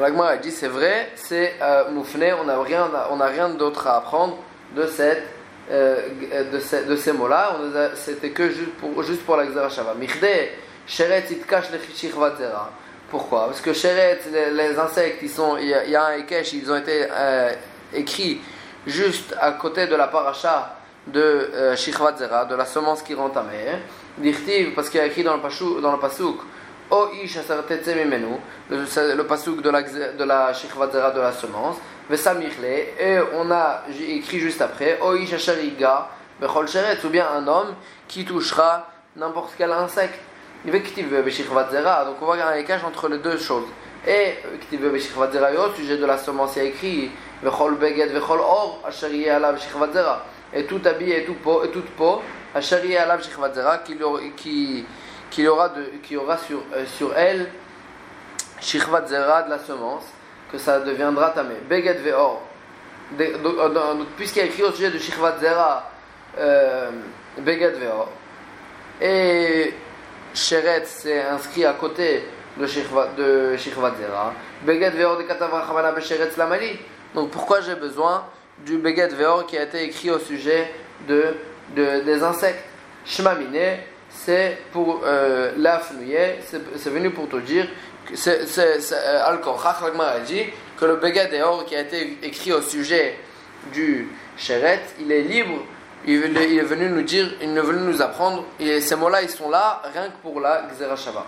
La 0.00 0.08
Gemara 0.08 0.36
dit 0.38 0.50
c'est 0.50 0.66
vrai, 0.66 1.12
c'est 1.14 1.54
euh, 1.62 1.90
moufne, 1.90 2.24
on 2.40 2.44
n'a 2.44 2.60
rien, 2.60 2.90
on 3.10 3.20
a 3.20 3.26
rien 3.26 3.50
d'autre 3.50 3.86
à 3.86 3.98
apprendre 3.98 4.38
de 4.74 4.86
cette 4.88 5.22
euh, 5.70 6.08
de, 6.52 6.58
ces, 6.58 6.84
de 6.84 6.96
ces 6.96 7.12
mots-là, 7.12 7.56
c'était 7.96 8.30
que 8.30 8.50
juste 8.50 8.72
pour, 8.74 9.02
juste 9.02 9.24
pour 9.24 9.36
la 9.36 9.46
Xerashava. 9.46 9.94
Michde, 9.94 10.50
Sheret 10.86 11.24
itkash 11.30 11.70
zera. 11.70 12.70
Pourquoi? 13.10 13.46
Parce 13.46 13.60
que 13.60 13.72
Sheret, 13.72 14.20
les, 14.32 14.50
les, 14.50 14.78
insectes, 14.78 15.18
ils 15.22 15.30
sont, 15.30 15.56
il 15.56 15.68
y, 15.68 15.96
a 15.96 16.06
un 16.06 16.18
Ekesh, 16.18 16.52
ils 16.52 16.70
ont 16.70 16.76
été 16.76 17.06
euh, 17.10 17.52
écrits 17.92 18.40
juste 18.86 19.34
à 19.40 19.52
côté 19.52 19.86
de 19.86 19.96
la 19.96 20.08
paracha 20.08 20.76
de 21.06 21.20
euh, 21.20 21.76
Shichvat 21.76 22.16
Zera, 22.16 22.44
de 22.44 22.54
la 22.54 22.64
semence 22.64 23.02
qui 23.02 23.14
rend 23.14 23.30
ta 23.30 23.42
mère. 23.42 23.78
Dirtiv, 24.18 24.74
parce 24.74 24.88
qu'il 24.88 24.98
y 24.98 25.02
a 25.02 25.06
écrit 25.06 25.22
dans 25.22 25.34
le, 25.34 25.42
pasuk, 25.42 25.80
dans 25.80 25.92
le 25.92 25.98
pasuk, 25.98 26.40
O 26.88 27.08
ish 27.22 27.36
mimenu, 27.88 28.36
le 28.70 29.22
pasuk 29.22 29.60
de 29.60 29.70
la, 29.70 29.82
de 29.82 30.24
la 30.24 30.52
Shichvat 30.52 30.90
Zera 30.90 31.10
de 31.10 31.20
la 31.20 31.32
semence, 31.32 31.76
Vesamirle, 32.08 32.64
et 32.64 33.18
on 33.34 33.50
a 33.50 33.82
écrit 34.08 34.38
juste 34.38 34.62
après, 34.62 34.98
O 35.02 35.14
ish 35.16 35.32
ashariga, 35.32 36.08
Bechol 36.40 36.68
Sheret, 36.68 36.98
ou 37.04 37.08
bien 37.08 37.26
un 37.36 37.46
homme 37.46 37.74
qui 38.06 38.24
touchera 38.24 38.88
n'importe 39.16 39.52
quel 39.56 39.72
insecte. 39.72 40.20
Donc 40.64 40.74
on 42.20 42.24
voit 42.24 42.36
qu'il 42.36 42.44
y 42.44 42.48
a 42.48 42.48
un 42.48 42.56
écart 42.56 42.84
entre 42.86 43.08
les 43.08 43.18
deux 43.18 43.38
choses. 43.38 43.66
Et 44.06 44.34
sujet 45.76 45.96
de 45.96 46.06
la 46.06 46.18
semence, 46.18 46.56
il 46.56 46.62
y 46.62 46.66
a 46.66 46.68
écrit. 46.68 47.10
Et 50.54 50.64
tout 50.64 50.80
habit 50.84 51.12
et, 51.12 51.24
tout 51.24 51.34
peau, 51.34 51.64
et 51.64 51.70
toute 51.70 51.90
peau, 51.90 52.22
qui, 54.36 54.84
qui, 55.30 55.48
aura, 55.48 55.68
de, 55.68 55.82
qui 56.02 56.16
aura 56.16 56.38
sur, 56.38 56.62
sur 56.96 57.16
elle 57.16 57.50
shichvat 58.60 59.06
zera 59.06 59.42
de 59.42 59.50
la 59.50 59.58
semence. 59.58 60.04
que 60.50 60.58
ça 60.58 60.80
deviendra 60.80 61.30
tamé. 61.30 61.54
Beged 61.68 62.02
ve'or. 62.02 62.42
Puisqu'il 64.16 64.38
y 64.40 64.42
a 64.42 64.46
écrit 64.46 64.62
au 64.62 64.72
sujet 64.72 64.90
de 64.90 64.98
Shichvat 64.98 65.38
Zera, 65.40 65.90
euh, 66.38 66.90
Beged. 67.38 67.76
Et 69.00 69.74
Sheret 70.34 70.84
c'est 70.86 71.22
inscrit 71.22 71.64
à 71.64 71.74
côté 71.74 72.24
de 72.58 72.66
Shichvat, 72.66 73.08
de 73.16 73.56
Zera. 73.56 74.32
Beged 74.62 74.94
ve'or 74.94 75.18
de 75.18 75.24
Katavra 75.24 75.64
Chavana 75.66 75.92
Besheret 75.92 76.30
Slamali. 76.30 76.78
Donc 77.14 77.30
pourquoi 77.30 77.60
j'ai 77.60 77.74
besoin 77.74 78.24
du 78.64 78.78
Beged 78.78 79.12
ve'or 79.12 79.46
qui 79.46 79.58
a 79.58 79.62
été 79.62 79.84
écrit 79.84 80.10
au 80.10 80.18
sujet 80.18 80.72
de, 81.08 81.34
de 81.74 82.00
des 82.00 82.22
insectes? 82.22 82.64
Shmamine, 83.04 83.78
c'est 84.10 84.58
pour 84.72 85.02
euh, 85.04 85.52
c'est 86.76 86.90
venu 86.90 87.10
pour 87.10 87.28
te 87.28 87.36
dire 87.36 87.66
euh, 88.26 89.22
Al-Korach, 89.24 89.76
a 89.82 90.20
dit 90.20 90.44
que 90.78 90.84
le 90.84 90.96
Beged 90.96 91.34
Or 91.42 91.64
qui 91.64 91.76
a 91.76 91.80
été 91.80 92.18
écrit 92.22 92.52
au 92.52 92.60
sujet 92.60 93.16
du 93.72 94.08
Sheret, 94.36 94.82
il 95.00 95.10
est 95.10 95.22
libre, 95.22 95.64
il, 96.06 96.36
est 96.36 96.62
venu 96.62 96.88
nous 96.88 97.02
dire, 97.02 97.34
il 97.40 97.56
est 97.56 97.60
venu 97.60 97.80
nous 97.80 98.02
apprendre, 98.02 98.44
et 98.60 98.80
ces 98.80 98.96
mots-là, 98.96 99.22
ils 99.22 99.30
sont 99.30 99.50
là 99.50 99.82
rien 99.92 100.08
que 100.08 100.16
pour 100.22 100.40
la 100.40 100.68
Xerashava. 100.76 101.26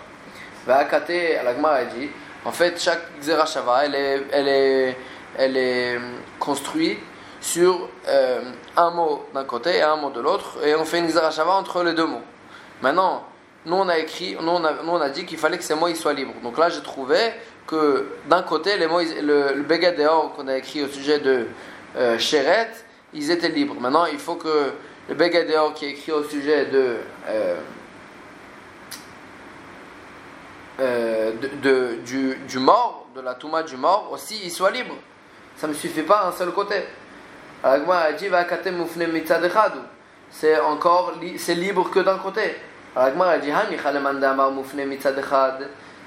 Akate, 0.77 1.37
Al-Agmar 1.39 1.73
a 1.73 1.85
dit, 1.85 2.09
en 2.45 2.51
fait, 2.51 2.79
chaque 2.79 3.01
Xerashava, 3.19 3.85
elle 3.85 3.95
est, 3.95 4.21
elle 4.31 4.47
est, 4.47 4.97
elle 5.37 5.57
est 5.57 5.95
euh, 5.95 5.99
construite 6.39 6.99
sur 7.41 7.89
euh, 8.07 8.41
un 8.75 8.91
mot 8.91 9.25
d'un 9.33 9.43
côté 9.45 9.77
et 9.77 9.81
un 9.81 9.95
mot 9.95 10.09
de 10.09 10.19
l'autre, 10.19 10.57
et 10.65 10.75
on 10.75 10.85
fait 10.85 10.99
une 10.99 11.07
Xerashava 11.07 11.51
entre 11.51 11.83
les 11.83 11.93
deux 11.93 12.05
mots. 12.05 12.21
Maintenant, 12.81 13.25
nous 13.65 13.75
on 13.75 13.89
a 13.89 13.97
écrit, 13.97 14.37
nous 14.41 14.49
on 14.49 14.63
a, 14.63 14.71
nous 14.83 14.91
on 14.91 15.01
a 15.01 15.09
dit 15.09 15.25
qu'il 15.25 15.37
fallait 15.37 15.57
que 15.57 15.63
ces 15.63 15.75
mots 15.75 15.87
ils 15.87 15.95
soient 15.95 16.13
libres. 16.13 16.33
Donc 16.43 16.57
là, 16.57 16.69
j'ai 16.69 16.81
trouvé 16.81 17.17
que 17.67 18.07
d'un 18.27 18.41
côté, 18.41 18.77
les 18.77 18.87
mots, 18.87 19.01
le, 19.01 19.53
le 19.53 20.29
qu'on 20.35 20.47
a 20.47 20.57
écrit 20.57 20.83
au 20.83 20.87
sujet 20.87 21.19
de 21.19 21.45
euh, 21.97 22.17
Sheret, 22.17 22.71
ils 23.13 23.31
étaient 23.31 23.49
libres. 23.49 23.75
Maintenant, 23.79 24.05
il 24.05 24.17
faut 24.17 24.35
que 24.35 24.71
le 25.07 25.15
Begad 25.15 25.47
qui 25.75 25.85
est 25.85 25.89
écrit 25.89 26.11
au 26.11 26.23
sujet 26.23 26.65
de, 26.65 26.97
euh, 27.27 27.55
euh, 30.79 31.33
de, 31.61 31.97
du, 32.05 32.59
mort, 32.59 33.07
de 33.15 33.21
la 33.21 33.33
Touma 33.35 33.63
du 33.63 33.75
mort, 33.77 34.09
aussi, 34.11 34.39
il 34.43 34.51
soit 34.51 34.71
libre. 34.71 34.95
Ça 35.57 35.67
ne 35.67 35.73
me 35.73 35.77
suffit 35.77 36.03
pas 36.03 36.25
un 36.25 36.31
seul 36.31 36.51
côté. 36.51 36.75
C'est 40.31 40.59
encore 40.59 41.13
c'est 41.37 41.55
libre 41.55 41.89
que 41.89 41.99
d'un 41.99 42.17
côté. 42.17 42.55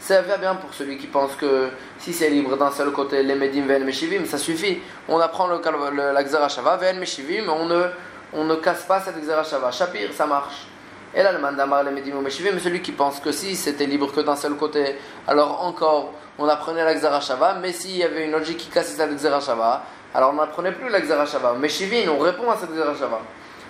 Ça 0.00 0.22
va 0.22 0.36
bien 0.36 0.54
pour 0.56 0.74
celui 0.74 0.96
qui 0.96 1.06
pense 1.06 1.36
que 1.36 1.68
si 1.98 2.12
c'est 2.12 2.30
libre 2.30 2.56
d'un 2.56 2.70
seul 2.70 2.90
côté, 2.92 3.22
les 3.22 3.34
Medim 3.34 3.66
Ven 3.66 3.84
Meshivim, 3.84 4.24
ça 4.24 4.38
suffit. 4.38 4.80
On 5.08 5.18
apprend 5.20 5.46
le, 5.46 5.58
le, 5.58 6.48
Shava, 6.48 6.76
Ven 6.76 6.98
Meshivim, 6.98 7.48
on 7.48 7.66
ne, 7.66 7.84
on 8.32 8.44
ne 8.44 8.54
casse 8.56 8.84
pas 8.84 9.00
cette 9.00 9.22
Shava. 9.48 9.70
Shapir, 9.70 10.12
ça 10.12 10.26
marche. 10.26 10.66
Et 11.14 11.22
là, 11.22 11.32
le 11.32 11.38
Mandamar, 11.38 11.84
les 11.84 11.90
Medim 11.90 12.20
Meshivim, 12.20 12.58
celui 12.58 12.80
qui 12.80 12.92
pense 12.92 13.20
que 13.20 13.32
si 13.32 13.54
c'était 13.54 13.86
libre 13.86 14.10
que 14.12 14.20
d'un 14.20 14.36
seul 14.36 14.54
côté, 14.54 14.96
alors 15.28 15.62
encore, 15.62 16.12
on 16.38 16.48
apprenait 16.48 16.84
la 16.84 17.20
Shava, 17.20 17.58
mais 17.60 17.72
s'il 17.72 17.96
y 17.96 18.02
avait 18.02 18.24
une 18.24 18.32
logique 18.32 18.58
qui 18.58 18.68
cassait 18.68 18.96
cette 18.96 19.20
Shava, 19.20 19.82
alors 20.14 20.30
on 20.30 20.34
n'apprenait 20.34 20.72
plus 20.72 20.88
la 20.88 21.26
Shava. 21.26 21.54
Meshivim, 21.54 22.10
on 22.10 22.18
répond 22.18 22.50
à 22.50 22.56
cette 22.56 22.74
Shava. 22.74 23.20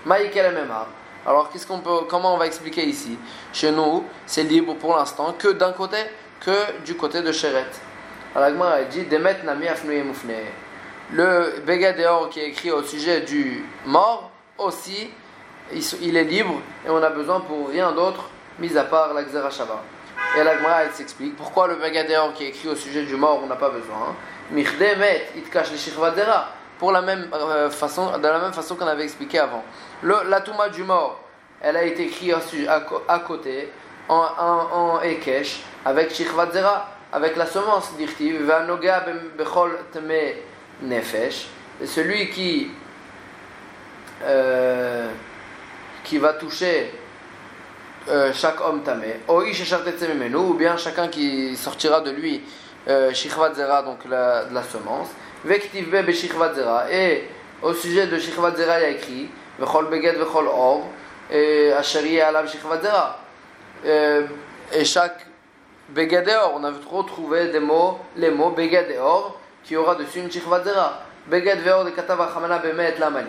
Maïkel 0.05 0.55
Memar. 0.55 0.87
Alors, 1.25 1.51
qu'est-ce 1.51 1.67
qu'on 1.67 1.79
peut, 1.79 2.07
comment 2.09 2.35
on 2.35 2.39
va 2.39 2.47
expliquer 2.47 2.85
ici? 2.85 3.17
Chez 3.53 3.71
nous, 3.71 4.05
c'est 4.27 4.43
libre 4.43 4.75
pour 4.75 4.97
l'instant 4.97 5.35
que 5.39 5.49
d'un 5.49 5.73
côté, 5.73 5.99
que 6.41 6.83
du 6.85 6.97
côté 6.97 7.23
de 7.23 7.31
Sheret. 7.31 7.71
Alors, 8.35 8.67
a 8.67 8.83
dit 8.85 9.05
Demet 9.05 9.37
Nami 9.45 9.67
Le 11.13 11.61
Begadeor 11.65 12.29
qui 12.31 12.41
est 12.41 12.49
écrit 12.49 12.73
au 12.73 12.83
sujet 12.83 13.21
du 13.21 13.65
mort, 13.87 14.31
aussi, 14.59 15.11
il 16.01 16.17
est 16.17 16.25
libre 16.25 16.61
et 16.87 16.91
on 16.91 17.03
a 17.03 17.11
besoin 17.11 17.41
pour 17.41 17.69
rien 17.69 17.93
d'autre, 17.93 18.31
mis 18.59 18.77
à 18.77 18.85
part 18.85 19.15
la 19.15 19.23
Xerashava. 19.25 19.83
Et 20.39 20.45
la 20.45 20.55
elle 20.83 20.93
s'explique 20.93 21.37
pourquoi 21.37 21.69
le 21.69 21.77
Begadeor 21.77 22.33
qui 22.33 22.45
est 22.45 22.49
écrit 22.49 22.69
au 22.69 22.77
sujet 22.77 23.05
du 23.05 23.17
mort, 23.17 23.41
on 23.43 23.47
n'a 23.47 23.57
pas 23.57 23.69
besoin. 23.69 24.15
Mirdemet, 24.51 25.29
itkash 25.37 25.69
pour 26.79 26.91
la 26.91 27.03
même 27.03 27.29
euh, 27.33 27.71
façon, 27.71 28.19
de 28.19 28.27
la 28.27 28.39
même 28.41 28.53
façon 28.53 28.75
qu'on 28.75 28.87
avait 28.87 29.05
expliqué 29.05 29.39
avant. 29.39 29.63
Le, 30.03 30.17
la 30.29 30.41
Touma 30.41 30.69
du 30.69 30.83
mort, 30.83 31.21
elle 31.61 31.77
a 31.77 31.85
été 31.85 32.07
écrite 32.07 32.35
à, 33.09 33.19
côté, 33.21 33.71
en, 34.09 34.27
en, 34.73 35.01
Ekesh, 35.03 35.61
avec 35.85 36.13
Shichvat 36.13 36.51
Zera, 36.51 36.89
avec 37.13 37.37
la 37.37 37.47
semence 37.47 37.95
d'Irtiv, 37.97 38.43
Vanoga 38.43 39.05
Bechol 39.39 39.79
Tme 39.93 40.41
Nefesh, 40.83 41.47
celui 41.85 42.31
qui, 42.31 42.71
euh, 44.25 45.09
qui 46.05 46.19
va 46.19 46.35
toucher 46.35 46.93
euh, 48.09 48.33
chaque 48.35 48.61
homme 48.61 48.83
tamé, 48.83 49.21
ou 49.29 50.55
bien 50.55 50.77
chacun 50.77 51.09
qui 51.09 51.57
sortira 51.57 52.01
de 52.01 52.11
lui 52.11 52.43
euh, 52.89 53.13
donc 53.85 54.05
la, 54.09 54.45
de 54.45 54.55
la 54.55 54.63
semence, 54.63 55.09
et 56.91 57.25
au 57.63 57.73
sujet 57.75 58.07
de 58.07 58.19
Shichvat 58.19 58.57
Zera, 58.57 58.81
il 58.81 58.83
y 58.83 58.87
a 58.87 58.89
écrit, 58.91 59.31
Vechol 59.59 59.89
Beged 59.89 60.17
Vechol 60.17 60.49
Or, 60.49 60.89
et 61.31 61.73
Asheri 61.73 62.21
Alav. 62.21 62.51
Euh, 63.85 64.27
et 64.73 64.85
chaque 64.85 65.27
Begadeor, 65.91 66.55
on 66.57 66.65
a 66.65 66.73
retrouvé 66.91 67.49
des 67.49 67.61
mots, 67.61 67.99
les 68.17 68.31
mots 68.31 68.51
Begadeor, 68.51 69.39
qui 69.65 69.77
aura 69.77 69.95
dessus 69.95 70.19
une 70.19 70.31
Shichvat 70.31 70.65
Zera. 70.65 71.03
Begad 71.27 71.61
Veor 71.61 71.85
de 71.85 71.91
Katava 71.91 72.29
Chamana 72.35 72.59
Bemet 72.59 72.99
Lamali. 72.99 73.29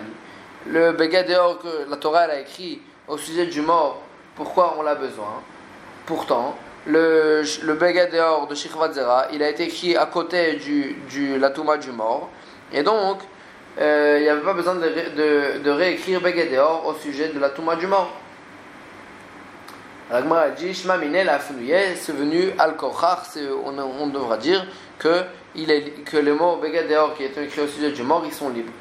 Le 0.65 0.93
Begadeor 0.93 1.59
que 1.59 1.89
la 1.89 1.97
Torah 1.97 2.21
a 2.21 2.39
écrit 2.39 2.81
au 3.07 3.17
sujet 3.17 3.47
du 3.47 3.61
mort, 3.61 4.01
pourquoi 4.35 4.75
on 4.79 4.81
l'a 4.81 4.95
besoin? 4.95 5.41
Pourtant, 6.05 6.55
le, 6.87 7.43
le 7.63 8.47
de 8.47 8.55
Shichvat 8.55 8.93
Zera, 8.93 9.27
il 9.33 9.43
a 9.43 9.49
été 9.49 9.63
écrit 9.63 9.97
à 9.97 10.05
côté 10.05 10.53
du, 10.53 11.37
la 11.37 11.49
Touma 11.49 11.77
du 11.77 11.91
mort. 11.91 12.29
Et 12.71 12.81
donc, 12.81 13.19
euh, 13.79 14.17
il 14.19 14.23
n'y 14.23 14.29
avait 14.29 14.41
pas 14.41 14.53
besoin 14.53 14.75
de, 14.75 15.69
réécrire 15.69 16.21
Begadeor 16.21 16.85
au 16.87 16.93
sujet 16.93 17.29
de 17.29 17.39
la 17.39 17.49
Touma 17.49 17.75
du 17.75 17.87
mort. 17.87 18.09
L'Agmara 20.11 20.49
dit 20.49 20.73
Shma 20.73 20.97
la 20.97 21.39
c'est 21.39 22.15
venu 22.15 22.51
al 22.57 22.75
on, 22.79 23.79
on 23.79 24.07
devra 24.07 24.37
dire 24.37 24.65
que 24.99 25.23
les 25.55 26.31
mots 26.31 26.57
Begadeor 26.57 27.15
qui 27.15 27.23
est 27.23 27.37
écrit 27.37 27.61
au 27.61 27.67
sujet 27.67 27.91
du 27.91 28.03
mort, 28.03 28.23
ils 28.25 28.33
sont 28.33 28.49
libres. 28.49 28.71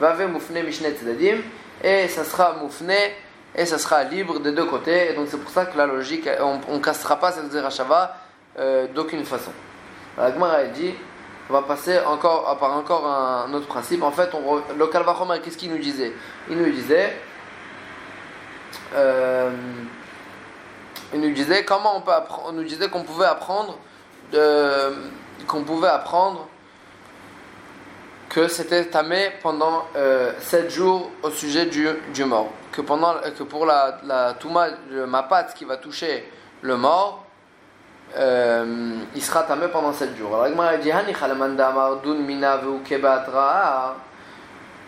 Mishnet 0.00 0.92
Tzedadim, 0.92 1.38
et 1.82 2.08
ça 2.08 2.24
sera 2.24 2.54
Moufne, 2.54 2.92
et 3.54 3.66
ça 3.66 3.78
sera 3.78 4.04
libre 4.04 4.40
des 4.40 4.52
deux 4.52 4.64
côtés, 4.64 5.10
et 5.10 5.14
donc 5.14 5.28
c'est 5.30 5.38
pour 5.38 5.50
ça 5.50 5.66
que 5.66 5.76
la 5.76 5.86
logique, 5.86 6.28
on 6.40 6.74
ne 6.74 6.82
cassera 6.82 7.16
pas 7.16 7.32
cette 7.32 7.50
Zerachava 7.50 8.16
euh, 8.58 8.86
d'aucune 8.88 9.24
façon. 9.24 9.52
L'Agmara 10.16 10.64
dit 10.64 10.94
on 11.50 11.54
va 11.54 11.62
passer 11.62 11.98
encore, 12.06 12.56
par 12.58 12.72
encore 12.76 13.06
un 13.06 13.52
autre 13.52 13.66
principe. 13.66 14.02
En 14.02 14.10
fait, 14.10 14.30
on, 14.32 14.62
le 14.74 14.86
Kalvachomer, 14.86 15.40
qu'est-ce 15.42 15.58
qu'il 15.58 15.70
nous 15.70 15.78
disait? 15.78 16.12
Il 16.48 16.56
nous 16.56 16.70
disait. 16.70 17.14
Euh, 18.94 19.50
il 21.12 21.20
nous 21.20 21.32
disait 21.32 21.64
comment 21.64 21.96
on 21.96 22.00
peut 22.00 22.12
on 22.46 22.52
nous 22.52 22.64
disait 22.64 22.88
qu'on 22.88 23.02
pouvait 23.02 23.26
apprendre 23.26 23.76
qu'on 25.46 25.64
pouvait 25.64 25.88
apprendre 25.88 26.48
que 28.32 28.48
c'était 28.48 28.86
tamé 28.86 29.30
pendant 29.42 29.84
euh, 29.94 30.32
7 30.40 30.70
jours 30.70 31.10
au 31.22 31.28
sujet 31.28 31.66
du, 31.66 31.86
du 32.14 32.24
mort. 32.24 32.48
Que, 32.72 32.80
pendant, 32.80 33.16
que 33.38 33.42
pour 33.42 33.66
la, 33.66 33.98
la 34.04 34.32
touma, 34.32 34.68
le 34.90 35.06
mapat 35.06 35.44
qui 35.54 35.66
va 35.66 35.76
toucher 35.76 36.26
le 36.62 36.78
mort, 36.78 37.26
euh, 38.16 38.94
il 39.14 39.22
sera 39.22 39.42
tamé 39.42 39.68
pendant 39.68 39.92
7 39.92 40.16
jours. 40.16 40.34
Alors, 40.34 40.46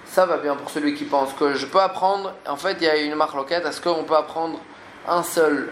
ça 0.06 0.26
va 0.26 0.36
bien 0.38 0.56
pour 0.56 0.70
celui 0.70 0.94
qui 0.94 1.04
pense 1.04 1.34
que 1.34 1.52
je 1.52 1.66
peux 1.66 1.80
apprendre. 1.80 2.32
En 2.48 2.56
fait, 2.56 2.78
il 2.80 2.84
y 2.84 2.88
a 2.88 2.96
une 2.96 3.14
marque 3.14 3.34
loquette. 3.34 3.66
Est-ce 3.66 3.82
qu'on 3.82 4.04
peut 4.04 4.16
apprendre 4.16 4.58
un 5.06 5.22
seul 5.22 5.70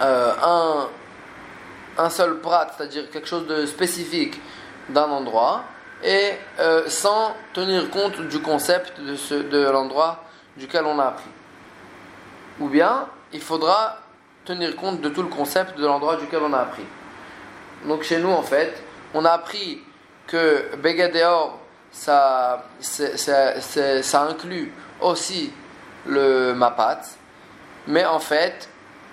euh, 0.00 0.32
un, 0.42 0.88
un 1.98 2.10
seul 2.10 2.40
prat, 2.40 2.66
c'est-à-dire 2.76 3.08
quelque 3.10 3.28
chose 3.28 3.46
de 3.46 3.64
spécifique 3.64 4.40
d'un 4.88 5.08
endroit, 5.08 5.62
et 6.02 6.32
euh, 6.58 6.88
sans 6.88 7.34
tenir 7.52 7.90
compte 7.90 8.20
du 8.22 8.40
concept 8.40 9.00
de, 9.00 9.42
de 9.42 9.70
l'endroit 9.70 10.24
duquel 10.56 10.84
on 10.84 10.98
a 10.98 11.06
appris. 11.06 11.30
Ou 12.60 12.68
bien, 12.68 13.08
il 13.32 13.40
faudra 13.40 13.98
tenir 14.44 14.76
compte 14.76 15.00
de 15.00 15.08
tout 15.08 15.22
le 15.22 15.28
concept 15.28 15.78
de 15.78 15.86
l'endroit 15.86 16.16
duquel 16.16 16.40
on 16.42 16.52
a 16.52 16.58
appris. 16.58 16.86
Donc 17.86 18.02
chez 18.02 18.18
nous, 18.18 18.30
en 18.30 18.42
fait, 18.42 18.82
on 19.14 19.24
a 19.24 19.30
appris 19.30 19.80
que 20.26 20.76
Begadeor, 20.76 21.58
ça, 21.90 22.64
ça 22.80 24.22
inclut 24.22 24.72
aussi 25.00 25.52
le 26.06 26.52
Mapat, 26.54 27.02
mais 27.86 28.04
en 28.04 28.18
fait, 28.18 28.68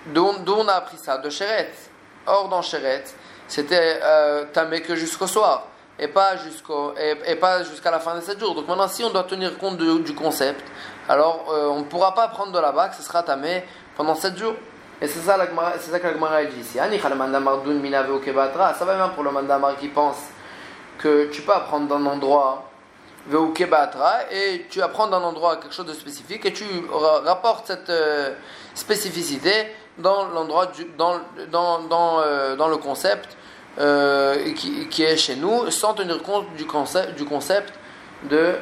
D'où 0.06 0.32
on 0.46 0.68
a 0.68 0.72
appris 0.72 0.96
ça? 0.96 1.18
De 1.18 1.28
Sheret. 1.28 1.72
Or, 2.26 2.48
dans 2.48 2.62
Sheret, 2.62 3.04
c'était 3.48 4.00
euh, 4.02 4.44
tamé 4.52 4.80
que 4.82 4.94
jusqu'au 4.94 5.26
soir. 5.26 5.66
Et 6.00 6.08
pas 6.08 6.36
jusqu'au 6.38 6.94
et, 7.26 7.36
pas 7.36 7.62
jusqu'à 7.62 7.90
la 7.90 8.00
fin 8.00 8.16
des 8.16 8.22
7 8.22 8.40
jours. 8.40 8.54
Donc 8.54 8.66
maintenant, 8.66 8.88
si 8.88 9.04
on 9.04 9.10
doit 9.10 9.24
tenir 9.24 9.56
compte 9.58 9.76
du 9.76 10.14
concept, 10.14 10.64
alors 11.08 11.46
euh, 11.50 11.68
on 11.68 11.80
ne 11.80 11.84
pourra 11.84 12.14
pas 12.14 12.28
prendre 12.28 12.52
de 12.52 12.58
la 12.58 12.72
bague, 12.72 12.92
ce 12.94 13.02
sera 13.02 13.22
tamé 13.22 13.62
pendant 13.96 14.14
7 14.14 14.36
jours. 14.36 14.54
Et 15.02 15.06
c'est 15.06 15.20
ça, 15.20 15.36
ça 15.36 15.98
que 15.98 16.06
la 16.06 16.12
Gemara 16.12 16.44
dit 16.44 16.60
ici. 16.60 16.78
Ça 16.78 18.84
va 18.84 18.96
même 18.96 19.10
pour 19.14 19.24
le 19.24 19.30
mandamar 19.30 19.76
qui 19.76 19.88
pense 19.88 20.16
que 20.98 21.30
tu 21.30 21.42
peux 21.42 21.52
apprendre 21.52 21.88
d'un 21.88 22.04
endroit 22.04 22.70
et 24.30 24.66
tu 24.70 24.82
apprends 24.82 25.06
d'un 25.06 25.22
endroit 25.22 25.56
quelque 25.56 25.74
chose 25.74 25.86
de 25.86 25.92
spécifique 25.92 26.44
et 26.46 26.52
tu 26.52 26.64
rapportes 26.90 27.66
cette 27.66 27.90
euh, 27.90 28.34
spécificité 28.74 29.52
dans 29.98 30.28
l'endroit 30.28 30.72
dans, 30.96 31.20
dans, 31.50 31.80
dans, 31.80 32.20
euh, 32.20 32.56
dans, 32.56 32.68
le 32.68 32.78
concept 32.78 33.36
euh, 33.78 34.52
qui, 34.54 35.02
est 35.02 35.16
chez 35.16 35.36
nous 35.36 35.70
sans 35.70 35.94
tenir 35.94 36.22
compte 36.22 36.46
du 36.56 36.66
concept, 36.66 37.16
du 37.16 37.24
concept 37.24 37.72
de 38.24 38.54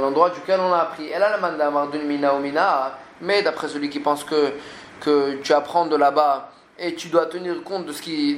l'endroit 0.00 0.30
duquel 0.30 0.60
on 0.60 0.72
a 0.72 0.78
appris. 0.78 1.06
Et 1.06 1.18
là, 1.18 1.36
le 1.36 1.40
mandamar 1.40 1.88
d'une 1.88 2.06
mina 2.06 2.34
ou 2.34 2.40
mina, 2.40 2.98
mais 3.20 3.42
d'après 3.42 3.68
celui 3.68 3.88
qui 3.88 4.00
pense 4.00 4.24
que 4.24 4.52
que 5.00 5.34
tu 5.42 5.52
apprends 5.52 5.86
de 5.86 5.96
là-bas 5.96 6.50
et 6.78 6.94
tu 6.94 7.08
dois 7.08 7.26
tenir 7.26 7.62
compte 7.64 7.86
de, 7.86 7.92
ce 7.92 8.02
qui, 8.02 8.36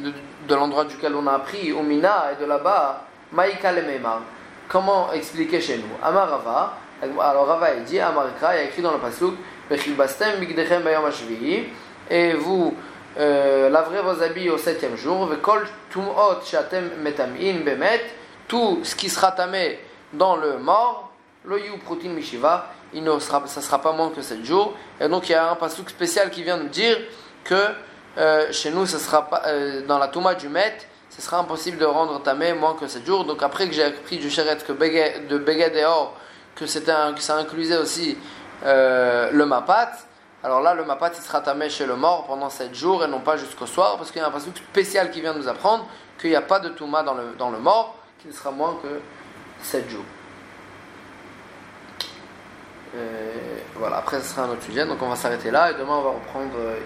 de, 0.49 0.55
l'endroit 0.55 0.85
duquel 0.85 1.15
on 1.15 1.27
a 1.27 1.33
appris, 1.33 1.73
au 1.73 1.83
Mina 1.83 2.33
et 2.33 2.41
de 2.41 2.47
là-bas, 2.47 3.05
Maïka 3.33 3.73
le 3.73 3.83
Comment 4.69 5.13
expliquer 5.13 5.61
chez 5.61 5.79
nous? 5.79 5.89
Alors 6.03 7.47
Rava 7.47 7.75
il 7.77 7.85
dit, 7.85 8.01
Amar 8.01 8.27
il 8.39 8.43
y 8.43 8.47
a 8.47 8.63
écrit 8.65 8.83
dans 8.83 8.93
le 8.93 8.99
Pasuk, 8.99 9.35
et 12.11 12.33
vous 12.35 12.75
euh, 13.19 13.69
laverez 13.71 14.03
vos 14.03 14.23
habits 14.23 14.51
au 14.51 14.59
septième 14.59 14.97
jour, 14.97 15.29
tout 18.49 18.81
ce 18.83 18.95
qui 18.95 19.09
sera 19.09 19.33
tamé 19.33 19.79
dans 20.13 20.37
le 20.37 20.59
mort, 20.59 21.13
lo 21.45 21.57
yu 21.57 21.79
protein 21.85 22.11
mishiva, 22.11 22.67
il 22.93 23.03
ne 23.03 23.19
sera, 23.19 23.47
ça 23.47 23.61
sera 23.61 23.81
pas 23.81 23.93
moins 23.93 24.11
que 24.11 24.23
7 24.23 24.45
jours. 24.45 24.75
Et 25.01 25.09
donc 25.09 25.29
il 25.29 25.33
y 25.33 25.35
a 25.35 25.51
un 25.51 25.57
pasouk 25.57 25.89
spécial 25.91 26.31
qui 26.31 26.43
vient 26.43 26.57
nous 26.57 26.69
dire 26.69 26.99
que 27.45 27.67
euh, 28.19 28.53
chez 28.53 28.71
nous, 28.71 28.87
ce 28.87 28.99
sera 28.99 29.29
pas, 29.29 29.43
euh, 29.47 29.87
dans 29.87 29.99
la 29.99 30.09
Touma 30.09 30.35
du 30.35 30.49
Met, 30.49 30.77
ce 31.11 31.23
sera 31.23 31.39
impossible 31.39 31.79
de 31.79 31.85
rendre 31.85 32.21
tamé 32.23 32.53
moins 32.53 32.75
que 32.75 32.87
7 32.87 33.07
jours. 33.07 33.25
Donc 33.25 33.43
après 33.43 33.69
que 33.69 33.75
j'ai 33.75 33.85
appris 33.85 34.19
du 34.19 34.31
Sheret 34.31 34.59
que 34.59 34.73
de 34.73 35.39
Beged 35.39 35.77
et 35.77 35.85
Or, 35.85 36.17
que, 36.55 36.65
un, 36.91 37.13
que 37.13 37.21
ça 37.21 37.37
inclusait 37.37 37.77
aussi 37.77 38.17
le 38.65 39.45
Mapat, 39.45 39.93
alors 40.43 40.61
là, 40.61 40.75
le 40.75 40.85
Mapat, 40.85 41.13
il 41.17 41.23
sera 41.23 41.41
tamé 41.41 41.69
chez 41.69 41.87
le 41.87 41.97
mort 41.97 42.27
pendant 42.27 42.49
7 42.49 42.75
jours 42.75 43.05
et 43.05 43.09
non 43.09 43.21
pas 43.21 43.37
jusqu'au 43.37 43.67
soir, 43.67 43.97
parce 43.99 44.11
qu'il 44.11 44.21
y 44.21 44.25
a 44.25 44.29
un 44.29 44.31
pasouk 44.31 44.57
spécial 44.57 45.11
qui 45.11 45.21
vient 45.21 45.35
nous 45.35 45.49
apprendre 45.49 45.87
qu'il 46.19 46.31
n'y 46.31 46.37
a 46.37 46.43
pas 46.43 46.61
de 46.61 46.71
Touma 46.71 47.03
dans 47.03 47.15
le, 47.15 47.35
dans 47.39 47.51
le 47.51 47.59
mort, 47.59 47.97
qui 48.21 48.29
ne 48.29 48.33
sera 48.33 48.51
moins 48.51 48.79
que 48.83 49.01
7 49.63 49.89
jours. 49.89 50.05
Voilà, 53.81 53.97
après 53.97 54.21
ce 54.21 54.35
sera 54.35 54.43
un 54.43 54.51
autre 54.51 54.63
sujet, 54.63 54.85
donc 54.85 54.99
on 55.01 55.09
va 55.09 55.17
s'arrêter 55.17 55.51
là 55.51 55.71
et 55.71 55.75
demain 55.75 55.95
on 55.95 56.03
va 56.03 56.11
reprendre. 56.11 56.51
Euh, 56.59 56.77